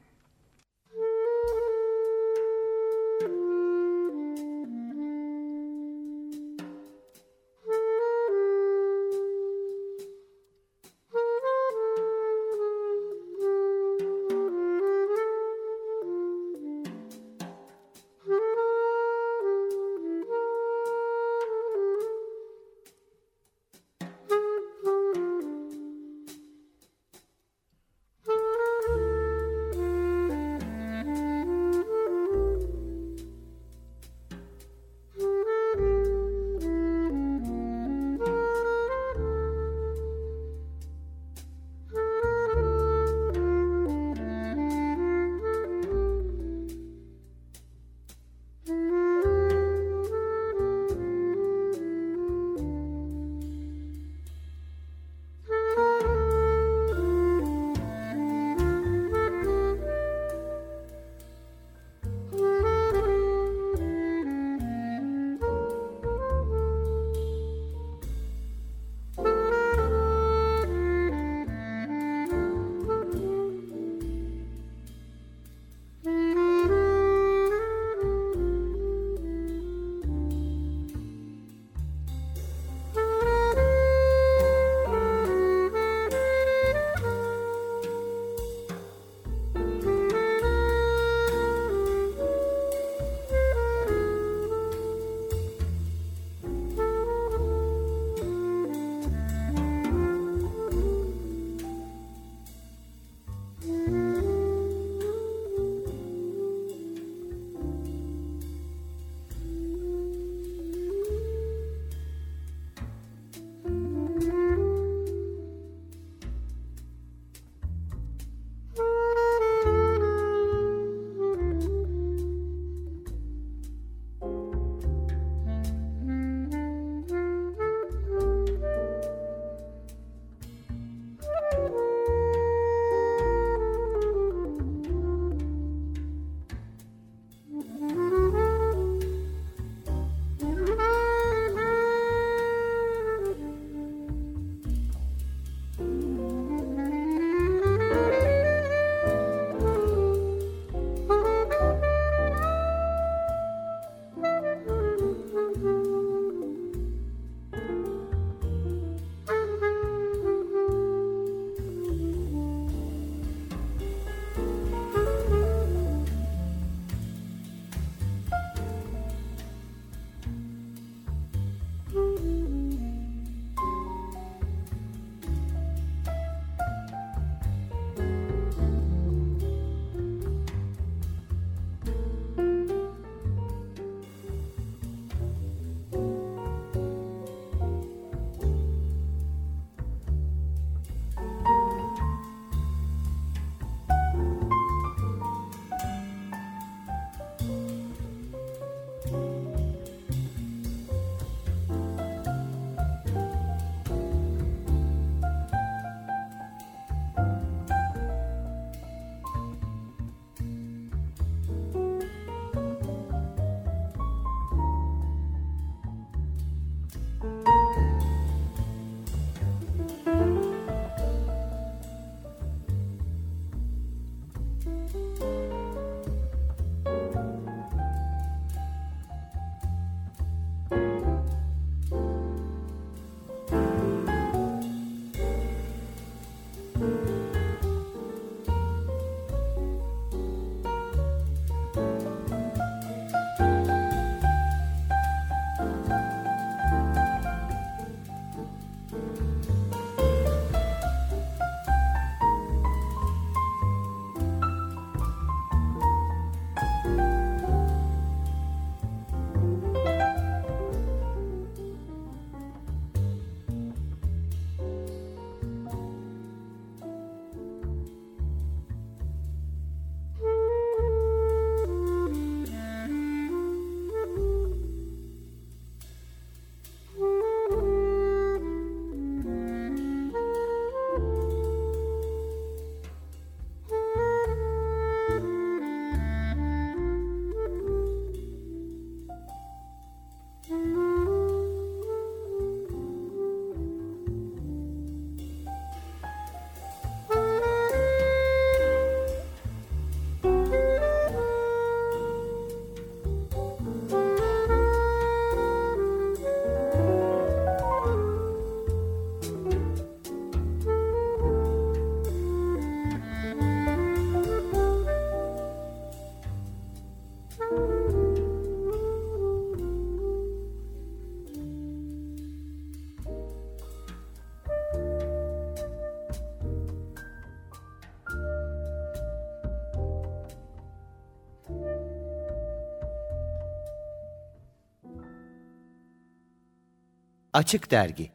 Açık 337.39 337.71
Dergi 337.71 338.09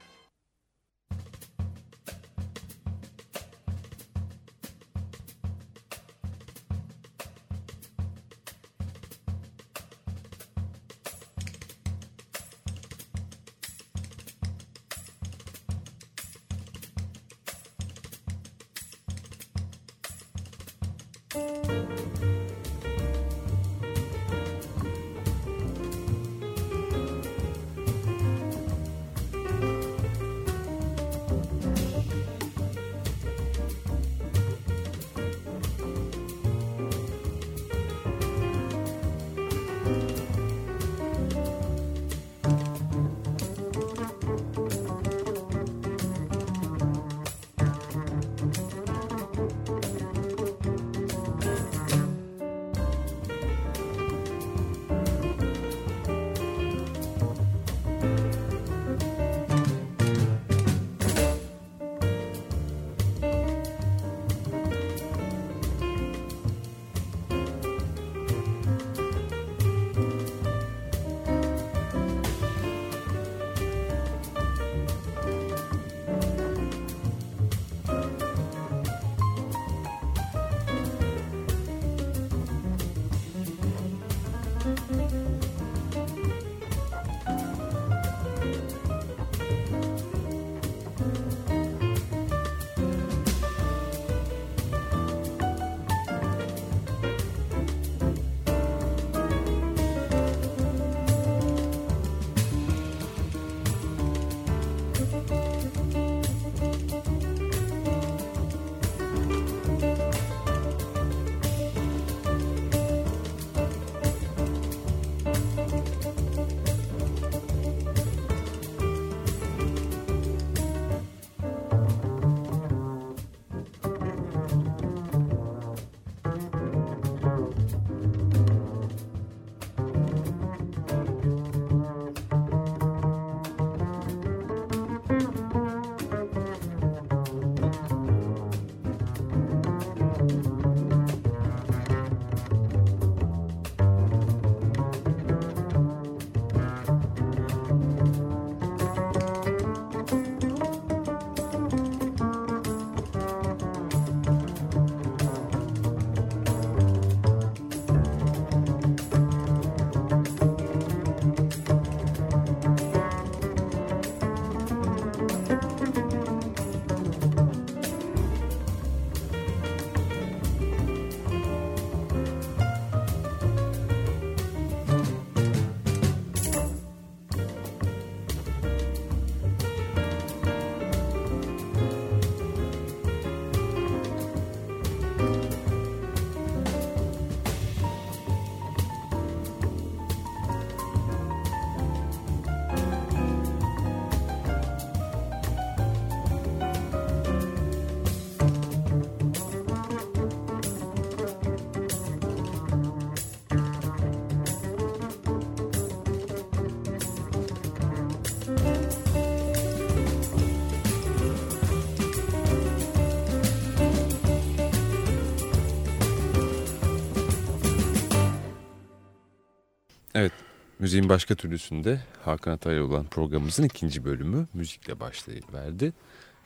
müziğin 220.84 221.08
başka 221.08 221.34
türlüsünde 221.34 222.00
Hakan 222.24 222.52
Atay'la 222.52 222.82
olan 222.82 223.04
programımızın 223.04 223.62
ikinci 223.62 224.04
bölümü 224.04 224.46
müzikle 224.54 225.00
başlayıverdi. 225.00 225.92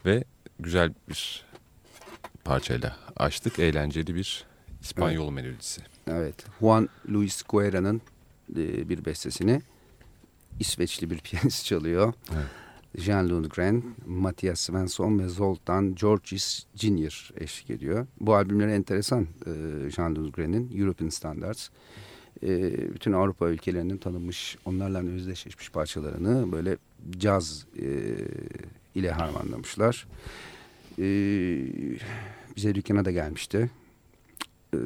Ve 0.07 0.25
güzel 0.59 0.95
bir 1.09 1.45
parçayla 2.45 2.97
açtık. 3.17 3.59
Eğlenceli 3.59 4.15
bir 4.15 4.45
İspanyol 4.83 5.33
evet. 5.33 5.35
melodisi. 5.35 5.81
Evet, 6.07 6.35
Juan 6.61 6.89
Luis 7.11 7.43
Guerra'nın 7.43 8.01
e, 8.57 8.89
bir 8.89 9.05
bestesini 9.05 9.63
İsveçli 10.61 11.11
bir 11.11 11.19
piyanist 11.25 11.65
çalıyor. 11.65 12.13
Evet. 12.33 12.47
Jean 12.99 13.29
Lundgren, 13.29 13.83
Matthias 14.07 14.61
Svensson 14.61 15.19
ve 15.19 15.29
Zoltan 15.29 15.95
Georgis 15.95 16.65
Junior 16.75 17.31
eşlik 17.37 17.71
ediyor. 17.71 18.07
Bu 18.21 18.35
albümleri 18.35 18.73
enteresan 18.73 19.23
e, 19.23 19.91
Jean 19.91 20.17
Lundgren'in 20.17 20.79
European 20.81 21.09
Standards 21.09 21.69
e, 22.43 22.73
bütün 22.95 23.13
Avrupa 23.13 23.49
ülkelerinin 23.49 23.97
tanınmış, 23.97 24.59
onlarla 24.65 24.99
özdeşleşmiş 24.99 25.71
parçalarını 25.71 26.53
böyle 26.53 26.77
caz 27.19 27.67
e, 27.83 27.87
ile 28.95 29.11
harmanlamışlar. 29.11 30.07
E, 30.99 31.05
bize 32.57 32.75
dükkana 32.75 33.05
da 33.05 33.11
gelmişti. 33.11 33.71
E, 34.75 34.79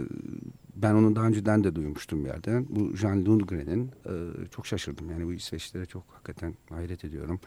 ben 0.76 0.94
onu 0.94 1.16
daha 1.16 1.26
önceden 1.26 1.64
de 1.64 1.74
duymuştum 1.74 2.24
bir 2.24 2.28
yerden. 2.28 2.66
Bu 2.68 2.96
Jean 2.96 3.24
Lundgren'in 3.24 3.90
e, 4.06 4.12
çok 4.50 4.66
şaşırdım. 4.66 5.10
Yani 5.10 5.26
bu 5.26 5.32
İsveçlere 5.32 5.86
çok 5.86 6.04
hakikaten 6.10 6.54
hayret 6.68 7.04
ediyorum. 7.04 7.40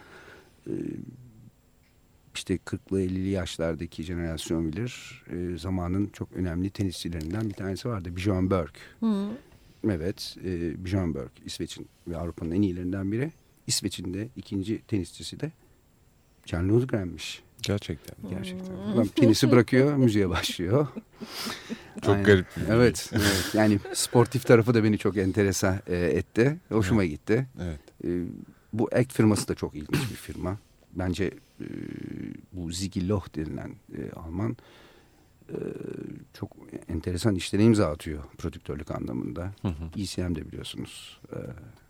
E, 0.67 0.73
işte 2.35 2.55
40'lı 2.55 3.01
50'li 3.01 3.29
yaşlardaki 3.29 4.03
jenerasyon 4.03 4.71
bilir. 4.71 5.23
Zamanın 5.57 6.05
çok 6.05 6.31
önemli 6.31 6.69
tenisçilerinden 6.69 7.49
bir 7.49 7.53
tanesi 7.53 7.89
vardı. 7.89 8.15
Björn 8.15 8.49
Borg. 8.49 8.75
Hı. 8.99 9.29
Evet, 9.91 10.37
e, 10.45 10.85
Björn 10.85 11.13
Borg, 11.13 11.31
İsveç'in 11.45 11.87
ve 12.07 12.17
Avrupa'nın 12.17 12.51
en 12.51 12.61
iyilerinden 12.61 13.11
biri. 13.11 13.31
İsveç'in 13.67 14.13
de 14.13 14.29
ikinci 14.35 14.81
tenisçisi 14.81 15.39
de 15.39 15.51
Can 16.45 16.69
Lundgren'miş. 16.69 17.43
Gerçekten. 17.61 18.29
Gerçekten. 18.29 18.75
Adam 18.75 19.07
tenisi 19.07 19.51
bırakıyor, 19.51 19.95
müziğe 19.95 20.29
başlıyor. 20.29 20.87
Çok 22.01 22.09
Aynen. 22.09 22.23
garip. 22.23 22.47
Evet, 22.69 23.09
evet. 23.13 23.51
Yani 23.53 23.79
sportif 23.93 24.45
tarafı 24.45 24.73
da 24.73 24.83
beni 24.83 24.97
çok 24.97 25.17
enteresan 25.17 25.79
e, 25.87 25.95
etti. 25.95 26.57
Hoşuma 26.69 27.03
evet. 27.03 27.11
gitti. 27.11 27.47
Evet. 27.61 27.79
E, 28.05 28.09
bu 28.73 28.89
ek 28.91 29.13
firması 29.13 29.47
da 29.47 29.55
çok 29.55 29.75
ilginç 29.75 30.09
bir 30.11 30.15
firma. 30.15 30.57
Bence 30.93 31.31
e, 31.61 31.65
bu 32.53 32.71
Ziggy 32.71 33.07
Loh 33.07 33.35
denilen 33.35 33.75
e, 33.97 34.11
Alman 34.11 34.51
e, 34.51 34.55
çok 36.33 36.51
enteresan 36.89 37.35
işlere 37.35 37.63
imza 37.63 37.91
atıyor 37.91 38.23
prodüktörlük 38.37 38.91
anlamında. 38.91 39.51
Hı 39.61 39.67
hı. 39.67 40.01
ECM 40.01 40.35
de 40.35 40.47
biliyorsunuz. 40.47 41.21
E, 41.33 41.37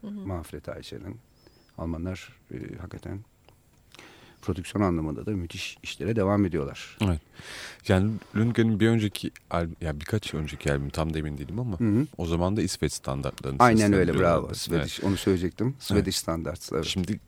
Manfred 0.09 0.65
Eicher'in. 0.65 1.19
Almanlar 1.77 2.29
e, 2.51 2.57
hakikaten 2.81 3.19
prodüksiyon 4.41 4.85
anlamında 4.85 5.25
da 5.25 5.31
müthiş 5.31 5.77
işlere 5.83 6.15
devam 6.15 6.45
ediyorlar. 6.45 6.97
Evet. 7.01 7.21
Yani 7.87 8.11
Lundgren'in 8.35 8.79
bir 8.79 8.87
önceki 8.87 9.31
albüm, 9.49 9.75
yani 9.81 9.99
birkaç 9.99 10.33
önceki 10.33 10.71
albüm 10.71 10.89
tam 10.89 11.13
da 11.13 11.19
emin 11.19 11.37
değilim 11.37 11.59
ama 11.59 11.79
Hı 11.79 11.83
hı. 11.83 12.07
o 12.17 12.25
zaman 12.25 12.57
da 12.57 12.61
İsveç 12.61 12.93
standartlarını 12.93 13.57
Aynen 13.59 13.93
öyle 13.93 14.19
bravo. 14.19 14.53
Swedish, 14.53 15.03
Onu 15.03 15.17
söyleyecektim. 15.17 15.75
Swedish 15.79 16.17
Standards. 16.17 16.71
Evet. 16.73 16.85
Şimdi 16.85 17.19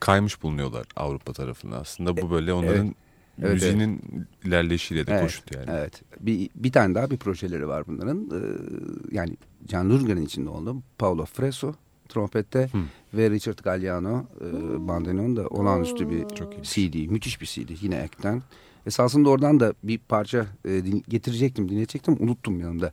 kaymış 0.00 0.42
bulunuyorlar 0.42 0.86
Avrupa 0.96 1.32
tarafına. 1.32 1.76
Aslında 1.76 2.16
bu 2.16 2.30
böyle 2.30 2.52
onların 2.52 2.86
Evet, 2.86 2.96
müziğinin 3.38 4.00
ilerleyişiyle 4.44 5.06
de 5.06 5.10
Evet, 5.12 5.22
koşut 5.22 5.54
yani. 5.56 5.66
Evet. 5.68 6.02
Bir, 6.20 6.50
bir 6.54 6.72
tane 6.72 6.94
daha 6.94 7.10
bir 7.10 7.16
projeleri 7.16 7.68
var 7.68 7.84
bunların. 7.86 8.30
Ee, 8.32 9.16
yani 9.16 9.36
Can 9.66 9.90
Lundgren'in 9.90 10.24
içinde 10.26 10.48
oldu. 10.50 10.76
Paolo 10.98 11.24
Freso 11.24 11.74
trompette 12.08 12.68
Hı. 12.72 12.78
ve 13.18 13.30
Richard 13.30 13.58
Galliano 13.58 14.24
e, 14.40 14.44
bandoneon 14.88 15.36
da 15.36 15.46
olağanüstü 15.46 16.10
bir 16.10 16.28
Çok. 16.34 16.64
CD. 16.64 17.10
Müthiş 17.10 17.40
bir 17.40 17.46
CD 17.46 17.70
yine 17.82 17.96
ekten. 17.96 18.42
Esasında 18.86 19.28
oradan 19.30 19.60
da 19.60 19.74
bir 19.82 19.98
parça 19.98 20.46
e, 20.64 20.70
din- 20.70 21.04
getirecektim, 21.08 21.68
dinleyecektim. 21.68 22.16
Unuttum 22.20 22.60
yanımda. 22.60 22.92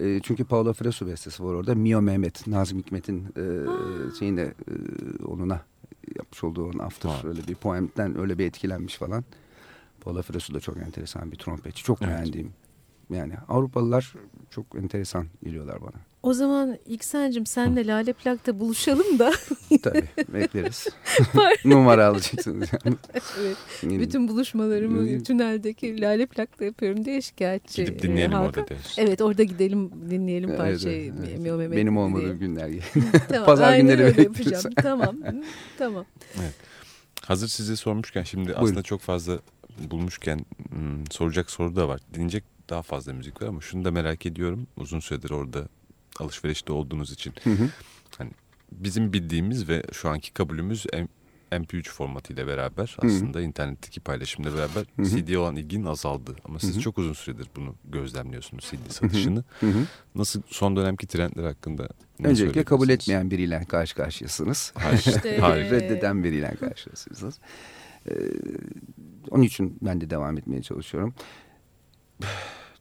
E, 0.00 0.20
çünkü 0.22 0.44
Paolo 0.44 0.72
Freso 0.72 1.06
bestesi 1.06 1.44
var 1.44 1.54
orada. 1.54 1.74
Mio 1.74 2.02
Mehmet, 2.02 2.46
Nazım 2.46 2.78
Hikmet'in 2.78 3.24
e, 3.24 3.44
şeyine 4.18 4.40
e, 4.40 4.54
onuna 5.24 5.60
yapmış 6.16 6.44
olduğu 6.44 6.64
onun 6.64 6.78
after 6.78 7.10
Ha. 7.10 7.28
öyle 7.28 7.40
bir 7.48 7.54
poemden 7.54 8.18
öyle 8.18 8.38
bir 8.38 8.46
etkilenmiş 8.46 8.96
falan. 8.96 9.24
Paolo 10.04 10.22
Fresu 10.22 10.54
da 10.54 10.60
çok 10.60 10.76
enteresan 10.76 11.32
bir 11.32 11.36
trompetçi. 11.36 11.84
Çok 11.84 12.02
Evet. 12.02 12.12
beğendiğim. 12.14 12.52
Yani 13.10 13.34
Avrupalılar 13.48 14.14
çok 14.50 14.66
enteresan 14.76 15.26
geliyorlar 15.44 15.80
bana. 15.82 16.00
O 16.22 16.32
zaman 16.32 16.78
İksen'cim 16.86 17.46
senle 17.46 17.86
Lale 17.86 18.12
Plak'ta 18.12 18.58
buluşalım 18.60 19.18
da 19.18 19.32
Tabii 19.82 20.08
bekleriz. 20.28 20.86
Numara 21.64 22.06
alacaksınız 22.06 22.68
yani. 22.84 22.96
evet, 23.40 23.56
bütün 23.82 24.28
buluşmalarımı 24.28 25.22
tüneldeki 25.22 26.00
Lale 26.00 26.26
Plak'ta 26.26 26.64
yapıyorum 26.64 27.04
diye 27.04 27.22
şikayetçi. 27.22 27.84
Gidip 27.84 28.02
dinleyelim 28.02 28.32
e, 28.32 28.36
orada 28.36 28.46
Hakan. 28.60 28.68
deriz. 28.68 28.94
Evet 28.98 29.20
orada 29.22 29.42
gidelim 29.42 29.90
dinleyelim 30.10 30.48
Evet, 30.48 30.58
parçayı. 30.58 31.12
evet, 31.18 31.40
evet. 31.46 31.72
Benim 31.72 31.94
diye. 31.94 32.04
olmadığım 32.04 32.38
günler. 32.38 32.70
Tamam, 33.28 33.46
Pazar 33.46 33.68
aynen 33.72 33.80
günleri 33.86 34.02
öyle 34.02 34.16
bekleriz. 34.18 34.52
yapacağım. 34.52 34.74
tamam. 34.82 35.16
Tamam. 35.78 36.04
Hazır 37.24 37.48
size 37.48 37.76
sormuşken 37.76 38.22
şimdi 38.22 38.46
Buyurun. 38.46 38.62
aslında 38.64 38.82
çok 38.82 39.00
fazla 39.00 39.38
bulmuşken 39.78 40.44
hmm, 40.70 41.06
soracak 41.10 41.50
soru 41.50 41.76
da 41.76 41.88
var. 41.88 42.00
Dinleyecek 42.14 42.44
daha 42.70 42.82
fazla 42.82 43.12
müzik 43.12 43.42
var 43.42 43.46
ama 43.48 43.60
şunu 43.60 43.84
da 43.84 43.90
merak 43.90 44.26
ediyorum. 44.26 44.66
Uzun 44.76 45.00
süredir 45.00 45.30
orada 45.30 45.68
alışverişte 46.18 46.72
olduğunuz 46.72 47.12
için. 47.12 47.34
Hı 47.44 47.50
hı. 47.50 47.68
Bizim 48.72 49.12
bildiğimiz 49.12 49.68
ve 49.68 49.82
şu 49.92 50.08
anki 50.08 50.32
kabulümüz 50.32 50.86
M- 50.92 51.08
MP3 51.52 51.88
formatıyla 51.90 52.46
beraber 52.46 52.96
Hı 53.00 53.06
hı. 53.06 53.10
aslında 53.10 53.40
internetteki 53.40 54.00
paylaşımla 54.00 54.54
beraber 54.56 54.84
Hı 54.96 55.02
hı. 55.02 55.04
CD 55.04 55.34
olan 55.34 55.56
ilginin 55.56 55.84
azaldı. 55.86 56.36
Ama 56.44 56.58
siz 56.58 56.74
Hı 56.74 56.76
hı. 56.76 56.80
çok 56.80 56.98
uzun 56.98 57.12
süredir 57.12 57.46
bunu 57.56 57.74
gözlemliyorsunuz 57.84 58.64
CD 58.70 58.90
satışını. 58.92 59.44
Hı 59.60 59.66
hı. 59.66 59.86
Nasıl 60.14 60.42
son 60.46 60.76
dönemki 60.76 61.06
trendler 61.06 61.44
hakkında 61.44 61.88
ne 62.18 62.26
Öncelikle 62.28 62.64
kabul 62.64 62.88
etmeyen 62.88 63.30
biriyle 63.30 63.64
karşı 63.68 63.94
karşıyasınız. 63.94 64.72
Hayır. 64.76 64.98
İşte- 64.98 65.38
Hayır. 65.40 65.70
Reddeden 65.70 66.24
biriyle 66.24 66.54
karşıyasınız. 66.60 67.38
Ee, 68.08 68.12
onun 69.30 69.42
için 69.42 69.78
ben 69.82 70.00
de 70.00 70.10
devam 70.10 70.38
etmeye 70.38 70.62
çalışıyorum. 70.62 71.14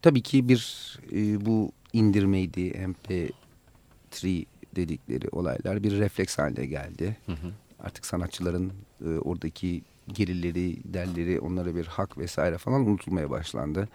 Tabii 0.02 0.22
ki 0.22 0.50
bir 0.50 0.94
e, 1.12 1.46
bu 1.46 1.72
indirmeydi, 1.94 2.72
MP3 2.72 4.46
dedikleri 4.76 5.30
olaylar 5.32 5.84
bir 5.84 6.00
refleks 6.00 6.38
haline 6.38 6.66
geldi. 6.66 7.18
Hı 7.26 7.32
hı. 7.32 7.52
Artık 7.80 8.06
sanatçıların 8.06 8.74
e, 9.06 9.10
oradaki 9.10 9.82
gerileri, 10.08 10.94
derleri, 10.94 11.40
onlara 11.40 11.76
bir 11.76 11.86
hak 11.86 12.18
vesaire 12.18 12.58
falan 12.58 12.82
unutulmaya 12.88 13.30
başlandı. 13.30 13.90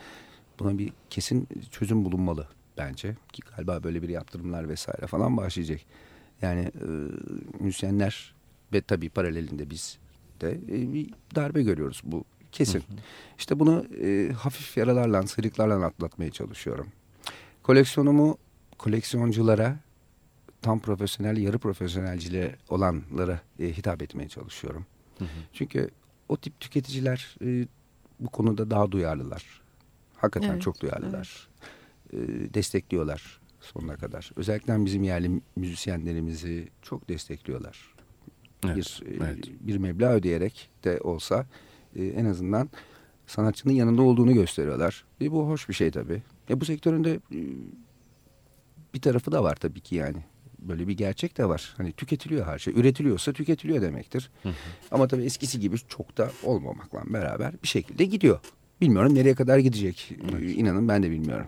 Buna 0.59 0.79
bir 0.79 0.93
kesin 1.11 1.49
çözüm 1.71 2.05
bulunmalı 2.05 2.49
bence. 2.79 3.17
Ki 3.33 3.43
galiba 3.57 3.83
böyle 3.83 4.03
bir 4.03 4.09
yaptırımlar 4.09 4.69
vesaire 4.69 5.07
falan 5.07 5.37
başlayacak. 5.37 5.81
Yani 6.43 6.61
e, 6.61 6.87
müzisyenler 7.61 8.35
ve 8.73 8.81
tabii 8.81 9.09
paralelinde 9.09 9.71
biz 9.71 9.99
de 10.41 10.53
e, 10.53 10.93
bir 10.93 11.11
darbe 11.35 11.63
görüyoruz 11.63 12.03
bu 12.05 12.25
kesin. 12.53 12.83
İşte 13.39 13.59
bunu 13.59 13.87
e, 14.03 14.33
hafif 14.33 14.77
yaralarla, 14.77 15.27
sıyrıklarla 15.27 15.87
atlatmaya 15.87 16.31
çalışıyorum. 16.31 16.89
Koleksiyonumu 17.63 18.39
koleksiyonculara 18.79 19.77
tam 20.63 20.81
profesyonel, 20.81 21.37
yarı 21.37 21.59
profesyonelcile 21.59 22.57
olanlara 22.69 23.41
e, 23.61 23.67
hitap 23.67 24.03
etmeye 24.03 24.29
çalışıyorum. 24.29 24.87
Hı 25.19 25.25
hı. 25.25 25.29
Çünkü 25.53 25.91
o 26.29 26.37
tip 26.37 26.61
tüketiciler 26.61 27.37
e, 27.45 27.67
bu 28.21 28.31
konuda 28.31 28.71
daha 28.71 28.93
duyarlılar. 28.93 29.61
Hakikaten 30.17 30.51
Evet, 30.51 30.63
çok 30.63 30.81
duyarlılar. 30.81 31.49
E, 32.13 32.17
destekliyorlar 32.55 33.41
sonuna 33.61 33.97
kadar. 33.97 34.31
Özellikle 34.37 34.85
bizim 34.85 35.03
yerli 35.03 35.41
müzisyenlerimizi 35.57 36.69
çok 36.83 37.09
destekliyorlar. 37.09 37.95
Evet, 38.65 38.77
Bir 38.77 39.03
e, 39.07 39.25
evet. 39.25 39.45
bir 39.61 39.77
meblağ 39.77 40.13
ödeyerek 40.13 40.71
de 40.85 41.01
olsa 41.01 41.47
e, 41.99 42.07
en 42.07 42.25
azından 42.25 42.71
sanatçının 43.27 43.73
yanında 43.73 44.03
olduğunu 44.03 44.35
gösteriyorlar. 44.35 45.05
Ve 45.21 45.33
bu 45.33 45.49
hoş 45.49 45.69
bir 45.69 45.75
şey 45.75 45.91
tabii. 45.91 46.23
E, 46.51 46.61
bu 46.61 46.65
sektörün 46.65 47.05
de 47.05 47.13
e, 47.15 47.41
bir 48.95 49.01
tarafı 49.01 49.33
da 49.33 49.45
var 49.45 49.57
tabii 49.57 49.81
ki 49.81 49.95
yani. 49.95 50.19
Böyle 50.59 50.89
bir 50.89 50.93
gerçek 50.93 51.39
de 51.39 51.49
var. 51.49 51.75
Hani 51.77 51.93
tüketiliyor 51.93 52.47
her 52.47 52.59
şey. 52.59 52.75
Üretiliyorsa 52.75 53.33
tüketiliyor 53.33 53.83
demektir. 53.83 54.31
Hı 54.43 54.49
hı. 54.49 54.55
Ama 54.91 55.09
tabii 55.09 55.25
eskisi 55.25 55.61
gibi 55.61 55.77
çok 55.89 56.19
da 56.19 56.31
olmamakla 56.43 57.03
beraber 57.07 57.53
bir 57.63 57.69
şekilde 57.69 58.05
gidiyor. 58.05 58.41
Bilmiyorum 58.81 59.15
nereye 59.15 59.35
kadar 59.35 59.59
gidecek. 59.59 60.13
Ee, 60.41 60.47
İnanın 60.53 60.89
ben 60.89 61.03
de 61.03 61.11
bilmiyorum. 61.11 61.47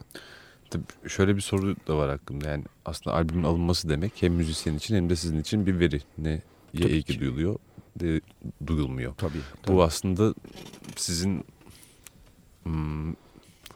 Tabii 0.71 0.85
şöyle 1.09 1.37
bir 1.37 1.41
soru 1.41 1.77
da 1.87 1.97
var 1.97 2.11
hakkında. 2.11 2.49
Yani 2.49 2.65
aslında 2.85 3.17
albümün 3.17 3.43
alınması 3.43 3.89
demek 3.89 4.13
hem 4.23 4.33
müzisyen 4.33 4.75
için 4.75 4.97
hem 4.97 5.11
de 5.11 5.17
sizin 5.17 5.41
için 5.41 5.67
bir 5.67 5.79
veri. 5.79 6.01
Ne 6.19 6.43
iyi 6.75 7.03
ki. 7.03 7.21
duyuluyor 7.21 7.59
de 7.97 8.21
duyulmuyor. 8.67 9.15
Tabii. 9.15 9.41
Bu 9.69 9.83
aslında 9.83 10.35
sizin 10.97 11.45
hmm, 12.65 13.15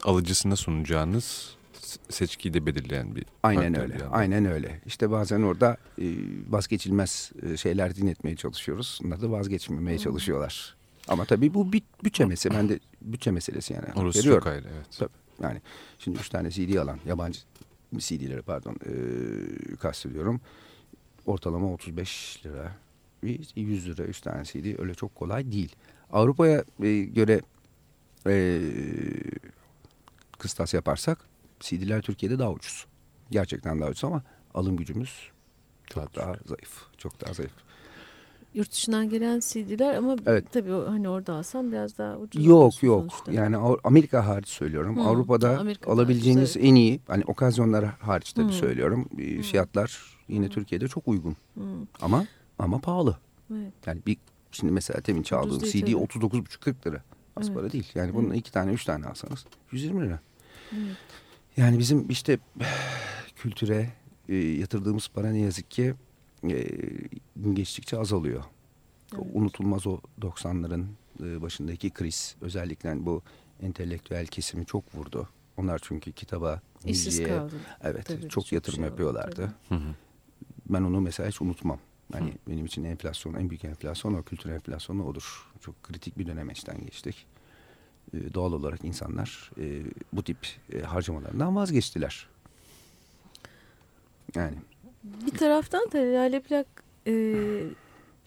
alıcısına 0.04 0.56
sunacağınız 0.56 1.56
seçkiyi 2.10 2.54
de 2.54 2.66
belirleyen 2.66 3.16
bir 3.16 3.24
Aynen 3.42 3.80
öyle. 3.80 3.94
bir. 3.94 4.02
Aynen 4.10 4.44
öyle. 4.44 4.80
İşte 4.86 5.10
bazen 5.10 5.42
orada 5.42 5.76
e, 5.98 6.06
vazgeçilmez 6.48 7.32
e, 7.42 7.56
şeyler 7.56 7.96
dinletmeye 7.96 8.36
çalışıyoruz. 8.36 9.00
Onlar 9.04 9.20
da 9.22 9.30
vazgeçmemeye 9.30 9.98
çalışıyorlar. 9.98 10.76
Ama 11.08 11.24
tabii 11.24 11.54
bu 11.54 11.72
bir 11.72 11.82
bütçe 12.04 12.24
meselesi. 12.24 12.60
Ben 12.60 12.68
de 12.68 12.80
bütçe 13.02 13.30
meselesi 13.30 13.72
yani. 13.72 13.86
Orası 13.96 14.18
veriyorum. 14.18 14.40
çok 14.40 14.52
ayrı 14.52 14.66
evet. 14.74 14.86
Tabii. 14.98 15.10
Yani 15.42 15.60
şimdi 15.98 16.18
üç 16.18 16.28
tane 16.28 16.50
CD 16.50 16.76
alan 16.76 16.98
yabancı 17.06 17.40
CD'leri 17.98 18.42
pardon 18.42 18.76
e, 18.86 19.76
kastediyorum. 19.76 20.40
Ortalama 21.26 21.72
35 21.72 22.40
lira. 22.46 22.72
Bir 23.24 23.52
100 23.56 23.88
lira 23.88 24.02
üç 24.02 24.20
tane 24.20 24.44
CD 24.44 24.78
öyle 24.80 24.94
çok 24.94 25.14
kolay 25.14 25.52
değil. 25.52 25.76
Avrupa'ya 26.12 26.64
e, 26.82 27.00
göre 27.00 27.40
e, 28.26 28.60
kıstas 30.38 30.74
yaparsak 30.74 31.18
CD'ler 31.60 32.02
Türkiye'de 32.02 32.38
daha 32.38 32.50
ucuz. 32.52 32.86
Gerçekten 33.30 33.80
daha 33.80 33.88
ucuz 33.90 34.04
ama 34.04 34.22
alım 34.54 34.76
gücümüz 34.76 35.30
çok 35.86 35.96
Daha 35.96 36.14
daha 36.26 36.34
zayıf. 36.46 36.82
Çok 36.98 37.20
daha 37.26 37.34
zayıf. 37.34 37.52
Yurt 38.54 38.72
dışından 38.72 39.08
gelen 39.08 39.40
CD'ler 39.40 39.94
ama 39.94 40.16
Evet. 40.26 40.44
tabii 40.52 40.70
hani 40.70 41.08
orada 41.08 41.32
alsam 41.34 41.72
biraz 41.72 41.98
daha 41.98 42.16
ucuz. 42.18 42.46
Yok 42.46 42.82
yok. 42.82 43.00
sonuçta. 43.12 43.32
Yani 43.32 43.56
Amerika 43.84 44.26
hariç 44.26 44.48
söylüyorum. 44.48 44.96
Hı, 44.96 45.00
Avrupa'da 45.02 45.58
Amerika'da 45.58 45.92
alabileceğiniz 45.92 46.40
hariç, 46.50 46.56
evet. 46.56 46.66
en 46.66 46.74
iyi 46.74 47.00
hani 47.08 47.24
okazyonlar 47.26 47.84
hariç 47.84 48.32
tabii 48.32 48.48
Hı. 48.48 48.52
söylüyorum. 48.52 49.08
e, 49.18 49.42
Fiyatlar 49.42 50.16
yine 50.28 50.48
Türkiye'de 50.48 50.88
çok 50.88 51.08
uygun. 51.08 51.36
Hı, 51.54 51.60
Ama 52.02 52.26
ama 52.58 52.78
pahalı. 52.78 53.16
Evet. 53.52 53.72
Yani 53.86 54.00
bir 54.06 54.16
şimdi 54.50 54.72
mesela 54.72 55.00
temin 55.00 55.22
çaldığım 55.22 55.58
CD 55.58 55.80
tabii. 55.80 55.90
39,5-40 55.92 56.86
lira. 56.86 57.02
Az 57.36 57.46
Evet. 57.48 57.56
para 57.58 57.72
değil. 57.72 57.92
Yani 57.94 58.14
bunun 58.14 58.26
Evet. 58.28 58.38
iki 58.38 58.52
tane 58.52 58.72
üç 58.72 58.84
tane 58.84 59.06
alsanız 59.06 59.44
120 59.72 60.02
lira. 60.06 60.20
Evet. 60.72 60.96
Yani 61.56 61.78
bizim 61.78 62.10
işte 62.10 62.38
kültüre 63.36 63.90
e, 64.28 64.34
yatırdığımız 64.36 65.08
para 65.08 65.30
ne 65.30 65.38
yazık 65.38 65.70
ki 65.70 65.94
e, 66.44 66.62
gün 67.36 67.54
geçtikçe 67.54 67.98
azalıyor. 67.98 68.40
O 69.14 69.16
Evet. 69.16 69.26
Unutulmaz 69.34 69.86
o 69.86 70.00
90'ların 70.20 70.84
e, 71.22 71.42
başındaki 71.42 71.90
kriz. 71.90 72.36
Özellikle 72.40 73.06
bu 73.06 73.22
entelektüel 73.62 74.26
kesimi 74.26 74.66
çok 74.66 74.94
vurdu. 74.94 75.28
Onlar 75.56 75.80
çünkü 75.84 76.12
kitaba, 76.12 76.60
İşsiz 76.84 77.06
müziğe 77.06 77.28
kaldı. 77.28 77.54
evet 77.82 78.06
Tabii, 78.06 78.20
çok 78.20 78.30
çok 78.30 78.52
yatırım 78.52 78.76
şey 78.76 78.84
oldu, 78.84 78.90
yapıyorlardı. 78.90 79.52
Hı 79.68 79.74
hı. 79.74 79.94
Ben 80.68 80.82
onu 80.82 81.00
mesela 81.00 81.28
hiç 81.28 81.42
unutmam. 81.42 81.78
Hani 82.14 82.32
benim 82.48 82.66
için 82.66 82.84
enflasyon, 82.84 83.34
en 83.34 83.50
büyük 83.50 83.64
enflasyon 83.64 84.14
o 84.14 84.22
kültür 84.22 84.50
enflasyonu 84.50 85.06
odur. 85.06 85.50
Çok 85.60 85.82
kritik 85.82 86.18
bir 86.18 86.26
dönemeçten 86.26 86.84
geçtik. 86.84 87.26
E, 88.14 88.34
doğal 88.34 88.52
olarak 88.52 88.84
insanlar 88.84 89.50
e, 89.60 89.82
bu 90.12 90.22
tip 90.22 90.38
e, 90.72 90.80
harcamalarından 90.80 91.56
vazgeçtiler. 91.56 92.26
Yani 94.34 94.56
Bir 95.04 95.38
taraftan 95.38 95.92
da 95.92 95.98
Lale 95.98 96.40
Plak 96.40 96.66
e, 97.06 97.12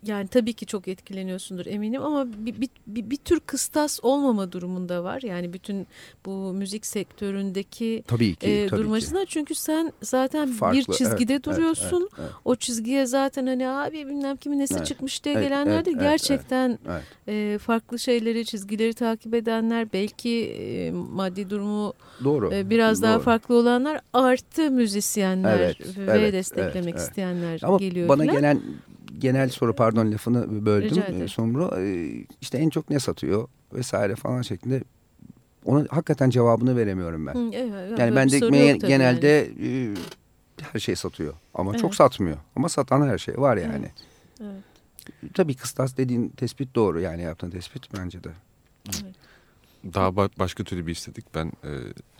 yani 0.04 0.28
tabii 0.28 0.54
ki 0.54 0.66
çok 0.66 0.88
etkileniyorsundur 0.88 1.66
eminim 1.66 2.02
ama 2.02 2.28
bir, 2.46 2.62
bir, 2.62 2.70
bir, 2.88 3.10
bir 3.10 3.18
tür 3.18 3.40
kıstas 3.40 4.00
olmama 4.04 4.52
durumunda 4.52 5.04
var. 5.04 5.22
Yani 5.22 5.54
bütün 5.54 5.88
bu 6.26 6.54
müzik 6.54 6.86
sektöründeki 6.86 8.04
tabii 8.08 8.36
ki, 8.36 8.48
e, 8.48 8.68
tabii 8.68 8.82
durum 8.82 9.00
ki. 9.00 9.26
çünkü 9.28 9.56
sen 9.56 9.94
zaten 10.02 10.52
Farklı, 10.52 10.80
bir 10.80 10.84
çizgide 10.84 11.34
evet, 11.34 11.46
duruyorsun. 11.46 12.10
Evet, 12.12 12.20
evet, 12.20 12.32
O 12.46 12.56
çizgiye 12.56 13.06
zaten 13.06 13.48
hani 13.48 13.70
abi 13.70 14.08
bilmem 14.08 14.38
kimin 14.38 14.60
nesi 14.60 14.76
Evet, 14.78 14.86
çıkmış 14.86 15.24
diye 15.24 15.36
evet, 15.36 15.44
gelenler 15.44 15.76
evet, 15.76 15.86
de 15.86 15.92
evet, 15.92 16.02
gerçekten 16.02 16.80
evet. 16.88 17.04
e, 17.28 17.58
farklı 17.58 18.00
şeyleri, 18.00 18.46
çizgileri 18.46 18.94
takip 18.94 19.34
edenler, 19.34 19.94
belki 19.94 20.46
e, 20.46 20.92
maddi 20.92 21.50
durumu 21.50 21.94
Doğru. 22.24 22.54
e, 22.54 22.70
biraz 22.70 23.02
daha 23.02 23.16
doğru. 23.16 23.24
farklı 23.24 23.56
olanlar 23.56 24.02
artı 24.14 24.72
müzisyenler 24.72 25.60
Evet, 25.60 25.98
ve 25.98 26.12
evet, 26.12 26.34
desteklemek 26.34 26.76
evet, 26.76 26.86
evet. 26.88 27.00
isteyenler 27.00 27.60
Ama 27.64 27.78
geliyor. 27.78 28.10
bana 28.10 28.22
filan. 28.22 28.36
gelen 28.36 28.62
genel 29.20 29.50
soru 29.50 29.76
pardon 29.76 30.12
lafını 30.12 30.66
böldüm 30.66 31.22
e, 31.24 31.28
Sumru. 31.28 31.72
E, 31.78 32.12
işte 32.42 32.58
en 32.58 32.70
çok 32.70 32.90
ne 32.90 33.00
satıyor 33.00 33.48
vesaire 33.74 34.16
falan 34.16 34.42
şeklinde 34.42 34.84
ona 35.66 35.86
hakikaten 35.90 36.30
cevabını 36.30 36.78
veremiyorum 36.78 37.26
ben. 37.26 37.34
Hı, 37.34 37.50
evet, 37.54 38.00
yani 38.00 38.16
ben 38.16 38.30
de 38.30 38.40
genelde 38.78 39.42
e, 39.42 39.94
her 40.74 40.80
şey 40.80 40.96
satıyor 40.96 41.34
ama 41.54 41.72
Evet. 41.72 41.80
çok 41.80 41.96
satmıyor. 41.96 42.38
Ama 42.56 42.70
satan 42.70 43.08
her 43.08 43.18
şey 43.18 43.38
var 43.38 43.58
yani. 43.58 43.74
yani. 43.74 43.92
Evet, 44.42 45.34
Tabii 45.34 45.56
kıstas 45.56 45.98
dediğin 45.98 46.30
tespit 46.30 46.76
doğru 46.76 47.00
yani 47.02 47.22
yaptığın 47.22 47.50
tespit 47.50 47.94
bence 47.94 48.24
de. 48.24 48.30
evet. 48.90 49.16
Daha 49.94 50.08
ba- 50.08 50.40
başka 50.40 50.64
türlü 50.64 50.88
bir 50.88 50.92
istedik. 50.92 51.26
Ben 51.36 51.48
e, 51.48 51.72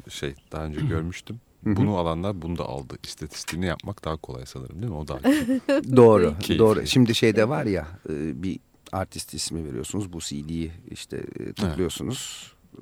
şey 0.10 0.36
daha 0.52 0.66
önce 0.66 0.82
görmüştüm. 0.90 1.40
Bunu 1.76 1.98
alanlar 1.98 2.42
bunu 2.42 2.58
da 2.58 2.66
aldı. 2.66 2.98
İstatistiğini 3.04 3.66
yapmak 3.66 4.06
daha 4.06 4.18
kolay 4.18 4.46
sanırım 4.46 4.82
değil 4.82 4.92
mi? 4.92 4.98
O 4.98 5.08
da 5.08 5.20
Doğru, 5.96 6.36
Keyifli. 6.40 6.60
doğru. 6.60 6.88
Şimdi 6.88 7.16
şeyde 7.16 7.50
var 7.50 7.66
ya 7.66 7.88
e, 8.10 8.44
bir 8.44 8.60
artist 8.92 9.34
ismi 9.34 9.66
veriyorsunuz. 9.66 10.14
Bu 10.14 10.20
CD'yi 10.20 10.72
işte 10.92 11.18
e, 11.40 11.54
tıklıyorsunuz. 11.54 12.54
E, 12.78 12.82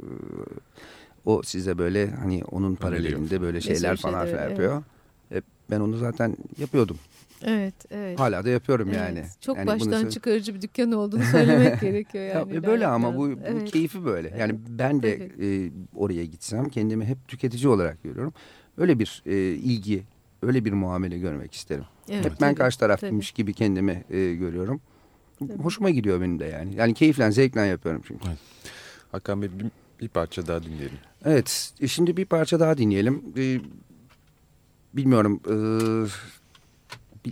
O 1.25 1.41
size 1.43 1.77
böyle 1.77 2.11
hani 2.11 2.43
onun 2.43 2.75
paralelinde 2.75 3.41
böyle 3.41 3.61
şeyler 3.61 3.95
şey 3.95 4.11
falan 4.11 4.27
öyle, 4.27 4.38
yapıyor. 4.41 4.83
E, 5.31 5.41
Ben 5.71 5.79
onu 5.79 5.97
zaten 5.97 6.38
yapıyordum. 6.59 6.97
Evet, 7.43 7.73
evet. 7.91 8.19
Hala 8.19 8.45
da 8.45 8.49
yapıyorum 8.49 8.88
Evet, 8.88 8.97
yani. 8.97 9.25
Çok 9.41 9.57
Yani 9.57 9.67
bunu 9.67 9.75
baştan 9.75 10.05
sö- 10.05 10.09
çıkarıcı 10.11 10.55
bir 10.55 10.61
dükkan 10.61 10.91
olduğunu 10.91 11.23
söylemek 11.23 11.81
gerekiyor 11.81 12.23
Ya, 12.23 12.29
yani. 12.33 12.55
e, 12.55 12.63
böyle 12.63 12.88
ama 12.88 13.17
bu, 13.17 13.29
bu 13.29 13.39
Evet. 13.45 13.71
keyfi 13.71 14.05
böyle. 14.05 14.29
Yani 14.29 14.51
Evet, 14.51 14.59
ben 14.69 15.03
de 15.03 15.29
e, 15.41 15.71
oraya 15.95 16.25
gitsem 16.25 16.69
kendimi 16.69 17.05
hep 17.05 17.27
tüketici 17.27 17.67
olarak 17.67 18.03
görüyorum. 18.03 18.33
Öyle 18.78 18.99
bir 18.99 19.23
e, 19.26 19.36
ilgi, 19.53 20.03
öyle 20.41 20.65
bir 20.65 20.73
muamele 20.73 21.19
görmek 21.19 21.53
isterim. 21.53 21.86
Evet, 22.09 22.26
Hep 22.26 22.32
ben 22.32 22.38
tabii, 22.38 22.55
karşı 22.55 22.80
taraftaymış 22.80 23.32
gibi 23.32 23.53
kendimi 23.53 24.03
e, 24.09 24.34
görüyorum. 24.34 24.82
Tabii. 25.39 25.53
Hoşuma 25.63 25.89
gidiyor 25.89 26.21
benim 26.21 26.39
de 26.39 26.45
yani. 26.45 26.76
Yani 26.76 26.93
keyifle, 26.93 27.32
zevkle 27.32 27.61
yapıyorum 27.61 28.01
çünkü. 28.07 28.28
Hakan 29.11 29.41
Bey 29.41 29.49
bir, 29.59 29.65
bir 30.01 30.07
parça 30.09 30.47
daha 30.47 30.63
dinleyelim. 30.63 30.97
Evet, 31.26 31.73
e, 31.82 31.88
şimdi 31.88 32.17
bir 32.17 32.26
parça 32.26 32.59
daha 32.59 32.78
dinleyelim. 32.78 33.23
E, 33.38 33.59
bilmiyorum, 34.93 35.41
e, 35.45 35.55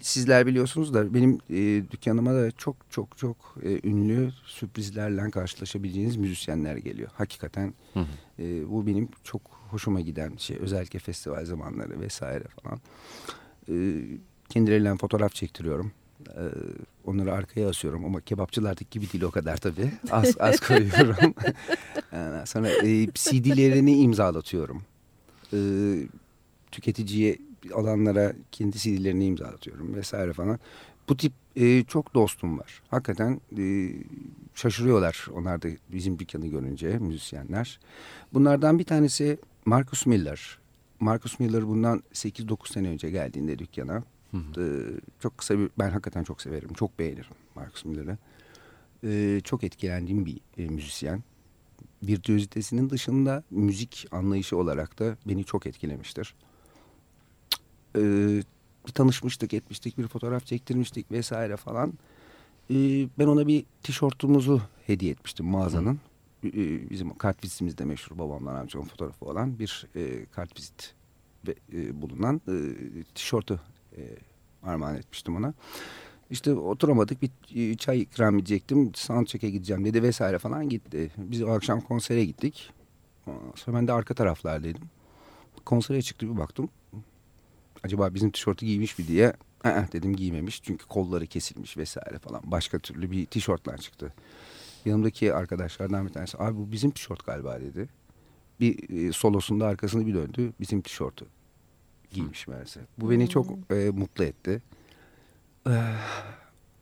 sizler 0.01 0.45
biliyorsunuz 0.45 0.93
da 0.93 1.13
benim 1.13 1.39
e, 1.49 1.91
dükkanıma 1.91 2.33
da 2.33 2.51
çok 2.51 2.75
çok 2.89 3.17
çok 3.17 3.37
e, 3.63 3.87
ünlü 3.87 4.31
sürprizlerle 4.45 5.31
karşılaşabileceğiniz 5.31 6.15
müzisyenler 6.17 6.77
geliyor. 6.77 7.09
Hakikaten 7.13 7.73
Hı 7.93 7.99
hı. 7.99 8.43
e, 8.43 8.69
bu 8.69 8.87
benim 8.87 9.09
çok 9.23 9.41
hoşuma 9.69 10.01
giden 10.01 10.35
şey. 10.37 10.57
Özellikle 10.57 10.99
festival 10.99 11.45
zamanları 11.45 12.01
vesaire 12.01 12.43
falan. 12.63 12.79
E, 13.69 13.73
kendileriyle 14.49 14.97
fotoğraf 14.97 15.33
çektiriyorum. 15.33 15.91
E, 16.27 16.43
onları 17.05 17.33
arkaya 17.33 17.69
asıyorum 17.69 18.05
ama 18.05 18.21
kebapçılardaki 18.21 18.89
gibi 18.99 19.13
değil 19.13 19.23
o 19.23 19.31
kadar 19.31 19.57
tabii. 19.57 19.91
Az, 20.11 20.35
az 20.39 20.59
koyuyorum. 20.67 21.33
Ondan 22.13 22.45
sonra 22.45 22.69
e, 22.69 23.07
CD'lerini 23.13 23.95
imzalatıyorum. 23.97 24.83
E, 25.53 25.59
tüketiciye 26.71 27.37
alanlara 27.73 28.33
kendi 28.51 28.77
CD'lerini 28.77 29.25
imzalatıyorum 29.25 29.95
vesaire 29.95 30.33
falan. 30.33 30.59
Bu 31.09 31.17
tip 31.17 31.33
e, 31.55 31.83
çok 31.83 32.13
dostum 32.13 32.59
var. 32.59 32.81
Hakikaten 32.87 33.41
e, 33.57 33.89
şaşırıyorlar 34.55 35.27
onlar 35.33 35.61
da 35.61 35.67
bizim 35.91 36.19
dükkanı 36.19 36.47
görünce 36.47 36.97
müzisyenler. 36.97 37.79
Bunlardan 38.33 38.79
bir 38.79 38.83
tanesi 38.83 39.37
Marcus 39.65 40.05
Miller. 40.05 40.57
Marcus 40.99 41.39
Miller 41.39 41.67
bundan 41.67 42.03
8-9 42.13 42.73
sene 42.73 42.87
önce 42.89 43.09
geldiğinde 43.09 43.59
dükkana. 43.59 44.03
E, 44.33 44.63
çok 45.19 45.37
kısa 45.37 45.59
bir, 45.59 45.69
ben 45.79 45.89
hakikaten 45.89 46.23
çok 46.23 46.41
severim, 46.41 46.73
çok 46.73 46.99
beğenirim 46.99 47.25
Marcus 47.55 47.85
Miller'ı. 47.85 48.17
E, 49.03 49.41
çok 49.43 49.63
etkilendiğim 49.63 50.25
bir 50.25 50.39
e, 50.57 50.69
müzisyen. 50.69 51.23
Virtüözitesinin 52.03 52.89
dışında 52.89 53.43
müzik 53.51 54.07
anlayışı 54.11 54.57
olarak 54.57 54.99
da 54.99 55.17
beni 55.25 55.43
çok 55.43 55.67
etkilemiştir. 55.67 56.35
E, 57.95 58.01
bir 58.87 58.91
tanışmıştık, 58.91 59.53
etmiştik, 59.53 59.97
bir 59.97 60.07
fotoğraf 60.07 60.45
çektirmiştik 60.45 61.11
vesaire 61.11 61.57
falan. 61.57 61.93
E, 62.69 62.75
ben 63.19 63.27
ona 63.27 63.47
bir 63.47 63.65
tişörtümüzü 63.83 64.61
hediye 64.87 65.11
etmiştim 65.11 65.45
mağazanın. 65.45 65.99
E, 66.43 66.89
bizim 66.89 67.17
kartvizitimizde 67.17 67.85
meşhur 67.85 68.17
babamdan 68.17 68.55
amcamın 68.55 68.87
fotoğrafı 68.87 69.25
olan 69.25 69.59
bir 69.59 69.87
e, 69.95 70.25
kartvizit 70.25 70.93
ve, 71.47 71.55
e, 71.73 72.01
bulunan 72.01 72.41
e, 72.47 72.55
tişörtü 73.15 73.59
e, 73.97 74.01
armağan 74.63 74.95
etmiştim 74.95 75.35
ona. 75.35 75.53
İşte 76.29 76.53
oturamadık 76.53 77.21
bir 77.21 77.31
e, 77.55 77.77
çay 77.77 78.01
ikram 78.01 78.37
edecektim. 78.37 78.91
Soundcheck'e 78.95 79.49
gideceğim 79.49 79.85
dedi 79.85 80.03
vesaire 80.03 80.39
falan 80.39 80.69
gitti. 80.69 81.11
Biz 81.17 81.43
o 81.43 81.49
akşam 81.49 81.81
konsere 81.81 82.25
gittik. 82.25 82.71
Sonra 83.55 83.77
ben 83.77 83.87
de 83.87 83.93
arka 83.93 84.13
taraflardaydım. 84.13 84.83
Konsere 85.65 86.01
çıktı 86.01 86.33
bir 86.33 86.37
baktım. 86.37 86.69
Acaba 87.83 88.13
bizim 88.13 88.31
tişörtü 88.31 88.65
giymiş 88.65 88.99
mi 88.99 89.07
diye. 89.07 89.33
"Aa," 89.63 89.83
dedim 89.93 90.15
giymemiş 90.15 90.63
çünkü 90.63 90.85
kolları 90.85 91.27
kesilmiş 91.27 91.77
vesaire 91.77 92.19
falan. 92.19 92.41
Başka 92.45 92.79
türlü 92.79 93.11
bir 93.11 93.25
tişörtler 93.25 93.77
çıktı. 93.77 94.13
Yanımdaki 94.85 95.33
arkadaşlardan 95.33 96.07
bir 96.07 96.13
tanesi 96.13 96.37
abi 96.37 96.57
bu 96.57 96.71
bizim 96.71 96.91
tişört 96.91 97.25
galiba 97.25 97.61
dedi. 97.61 97.89
Bir 98.59 98.89
e, 99.07 99.11
solosunda 99.11 99.67
arkasını 99.67 100.07
bir 100.07 100.13
döndü. 100.13 100.53
Bizim 100.59 100.81
tişörtü 100.81 101.25
giymiş 102.11 102.47
meğerse. 102.47 102.79
Bu 102.97 103.09
beni 103.11 103.29
çok 103.29 103.47
e, 103.71 103.89
mutlu 103.89 104.23
etti. 104.23 104.61
Eh, 105.67 105.71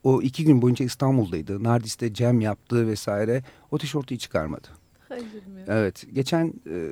o 0.04 0.22
iki 0.22 0.44
gün 0.46 0.62
boyunca 0.62 0.86
İstanbul'daydı. 0.86 1.64
Nardis'te 1.64 2.14
cem 2.14 2.42
yaptı 2.42 2.88
vesaire. 2.88 3.44
O 3.72 3.78
tişörtü 3.78 4.16
hiç 4.16 4.22
çıkarmadı. 4.22 4.68
Hayır 5.10 5.26
bilmiyorum. 5.34 5.74
Evet. 5.74 6.06
Geçen 6.14 6.54
e, 6.70 6.90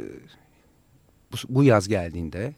bu, 1.31 1.35
bu 1.49 1.63
yaz 1.63 1.87
geldiğinde 1.87 2.53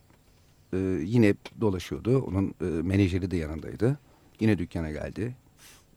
e, 0.73 0.77
yine 1.03 1.33
dolaşıyordu. 1.61 2.21
Onun 2.21 2.53
e, 2.61 2.65
menajeri 2.65 3.31
de 3.31 3.37
yanındaydı. 3.37 3.99
Yine 4.39 4.57
dükkana 4.57 4.91
geldi. 4.91 5.35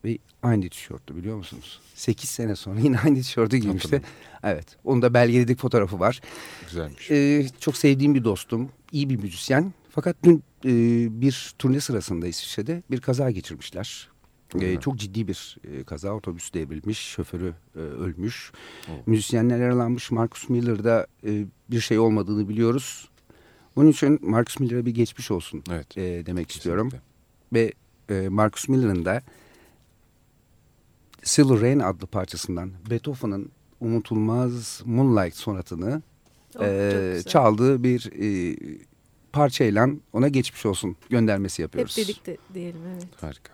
Ve 0.04 0.18
aynı 0.42 0.68
tişörtü 0.68 1.16
biliyor 1.16 1.36
musunuz? 1.36 1.80
8 1.94 2.30
sene 2.30 2.56
sonra 2.56 2.80
yine 2.80 2.98
aynı 2.98 3.16
tişörtü 3.22 3.56
giymişti. 3.56 4.02
Evet. 4.42 4.76
Onun 4.84 5.02
da 5.02 5.14
belgeledik 5.14 5.58
fotoğrafı 5.58 6.00
var. 6.00 6.20
Güzelmiş. 6.66 7.10
Ee, 7.10 7.46
çok 7.60 7.76
sevdiğim 7.76 8.14
bir 8.14 8.24
dostum. 8.24 8.68
iyi 8.92 9.10
bir 9.10 9.16
müzisyen. 9.16 9.72
Fakat 9.90 10.16
dün 10.24 10.42
e, 10.64 10.70
bir 11.20 11.54
turne 11.58 11.80
sırasında 11.80 12.26
İsviçre'de 12.26 12.82
bir 12.90 13.00
kaza 13.00 13.30
geçirmişler. 13.30 14.08
Hı. 14.52 14.80
çok 14.80 14.96
ciddi 14.96 15.28
bir 15.28 15.56
e, 15.64 15.84
kaza. 15.84 16.12
Otobüs 16.12 16.54
devrilmiş. 16.54 16.98
Şoförü 16.98 17.54
e, 17.76 17.78
ölmüş. 17.78 18.52
Oh. 18.88 18.92
Müzisyenler 19.06 19.58
yaralanmış. 19.58 20.10
Marcus 20.10 20.48
Miller'da 20.48 21.06
e, 21.26 21.44
bir 21.70 21.80
şey 21.80 21.98
olmadığını 21.98 22.48
biliyoruz. 22.48 23.08
Bunun 23.76 23.90
için 23.90 24.18
Marcus 24.22 24.60
Miller'a 24.60 24.86
bir 24.86 24.94
geçmiş 24.94 25.30
olsun 25.30 25.62
Evet. 25.70 25.98
e, 25.98 26.26
demek 26.26 26.50
istiyorum. 26.50 26.90
kesinlikle. 26.90 27.08
Ve 27.52 27.72
e, 28.24 28.28
Marcus 28.28 28.68
Miller'ın 28.68 29.04
da 29.04 29.22
Silver 31.22 31.60
Rain 31.60 31.78
adlı 31.78 32.06
parçasından 32.06 32.70
Beethoven'ın 32.90 33.50
unutulmaz 33.80 34.82
Moonlight 34.84 35.34
sonatını 35.36 36.02
Oh, 36.58 36.64
e, 36.64 37.18
çaldığı 37.26 37.82
bir 37.82 38.10
e, 38.52 38.56
parçayla 39.32 39.88
ona 40.12 40.28
geçmiş 40.28 40.66
olsun 40.66 40.96
göndermesi 41.10 41.62
Hep 41.62 41.64
yapıyoruz. 41.64 41.96
birlikte 41.96 42.36
diyelim 42.54 42.80
evet. 42.92 43.06
Harika. 43.20 43.52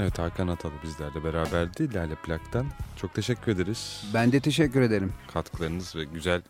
Evet 0.00 0.18
Hakan 0.18 0.48
Atalı 0.48 0.72
bizlerle 0.82 1.24
beraberdi 1.24 1.94
Lale 1.94 2.14
Plak'tan. 2.14 2.66
Çok 2.96 3.14
teşekkür 3.14 3.52
ederiz. 3.52 4.04
Ben 4.14 4.32
de 4.32 4.40
teşekkür 4.40 4.80
ederim. 4.80 5.12
Katkılarınız 5.32 5.96
ve 5.96 6.04
güzel 6.04 6.42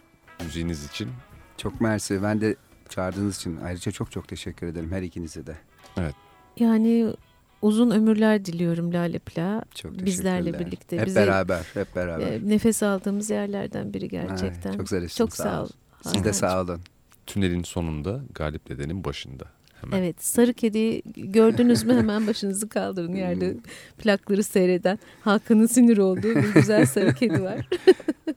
müziğiniz 0.44 0.84
için. 0.86 1.08
Çok 1.56 1.80
mersi. 1.80 2.22
Ben 2.22 2.40
de 2.40 2.56
çağırdığınız 2.88 3.36
için 3.36 3.58
ayrıca 3.64 3.92
çok 3.92 4.10
çok 4.10 4.28
teşekkür 4.28 4.66
ederim 4.66 4.92
her 4.92 5.02
ikinize 5.02 5.46
de. 5.46 5.56
Yani 6.58 7.14
uzun 7.62 7.90
ömürler 7.90 8.44
diliyorum 8.44 8.92
Lale 8.92 9.18
Pla. 9.18 9.62
Çok 9.74 9.92
Bizlerle 9.92 10.58
birlikte. 10.58 10.98
Hep 10.98 11.06
Bize, 11.06 11.20
beraber, 11.20 11.66
hep 11.74 11.96
beraber. 11.96 12.32
e, 12.32 12.48
nefes 12.48 12.82
aldığımız 12.82 13.30
yerlerden 13.30 13.94
biri 13.94 14.08
gerçekten. 14.08 14.70
Ay, 14.70 14.76
çok 14.76 14.88
zarifsin. 14.88 15.24
Çok 15.24 15.36
sağ 15.36 15.62
ol. 15.62 15.68
Siz 16.02 16.24
de 16.24 16.32
sağ 16.32 16.62
olun. 16.62 16.80
Tünelin 17.26 17.62
sonunda 17.62 18.20
Galip 18.34 18.68
Dede'nin 18.68 19.04
başında. 19.04 19.44
Hemen. 19.80 19.98
Evet 19.98 20.24
sarı 20.24 20.52
kedi 20.52 21.02
gördünüz 21.16 21.84
mü 21.84 21.94
hemen 21.98 22.26
başınızı 22.26 22.68
kaldırın 22.68 23.14
yerde 23.14 23.56
plakları 23.98 24.42
seyreden 24.42 24.98
Hakan'ın 25.20 25.66
sinir 25.66 25.98
olduğu 25.98 26.34
bir 26.34 26.54
güzel 26.54 26.86
sarı 26.86 27.14
kedi 27.14 27.42
var. 27.42 27.68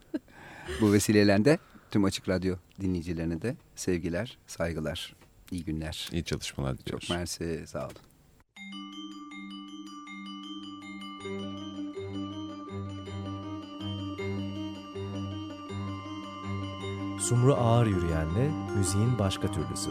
Bu 0.80 0.92
vesileyle 0.92 1.44
de 1.44 1.58
tüm 1.90 2.04
Açık 2.04 2.28
Radyo 2.28 2.56
dinleyicilerine 2.80 3.42
de 3.42 3.56
sevgiler, 3.76 4.38
saygılar, 4.46 5.14
iyi 5.50 5.64
günler. 5.64 6.08
İyi 6.12 6.24
çalışmalar 6.24 6.78
diliyoruz. 6.78 7.08
Çok 7.08 7.16
mersi, 7.16 7.64
sağ 7.66 7.86
olun. 7.86 7.96
Sumru 17.20 17.54
Ağır 17.54 17.86
Yürüyen'le 17.86 18.76
müziğin 18.76 19.18
başka 19.18 19.52
türlüsü. 19.52 19.90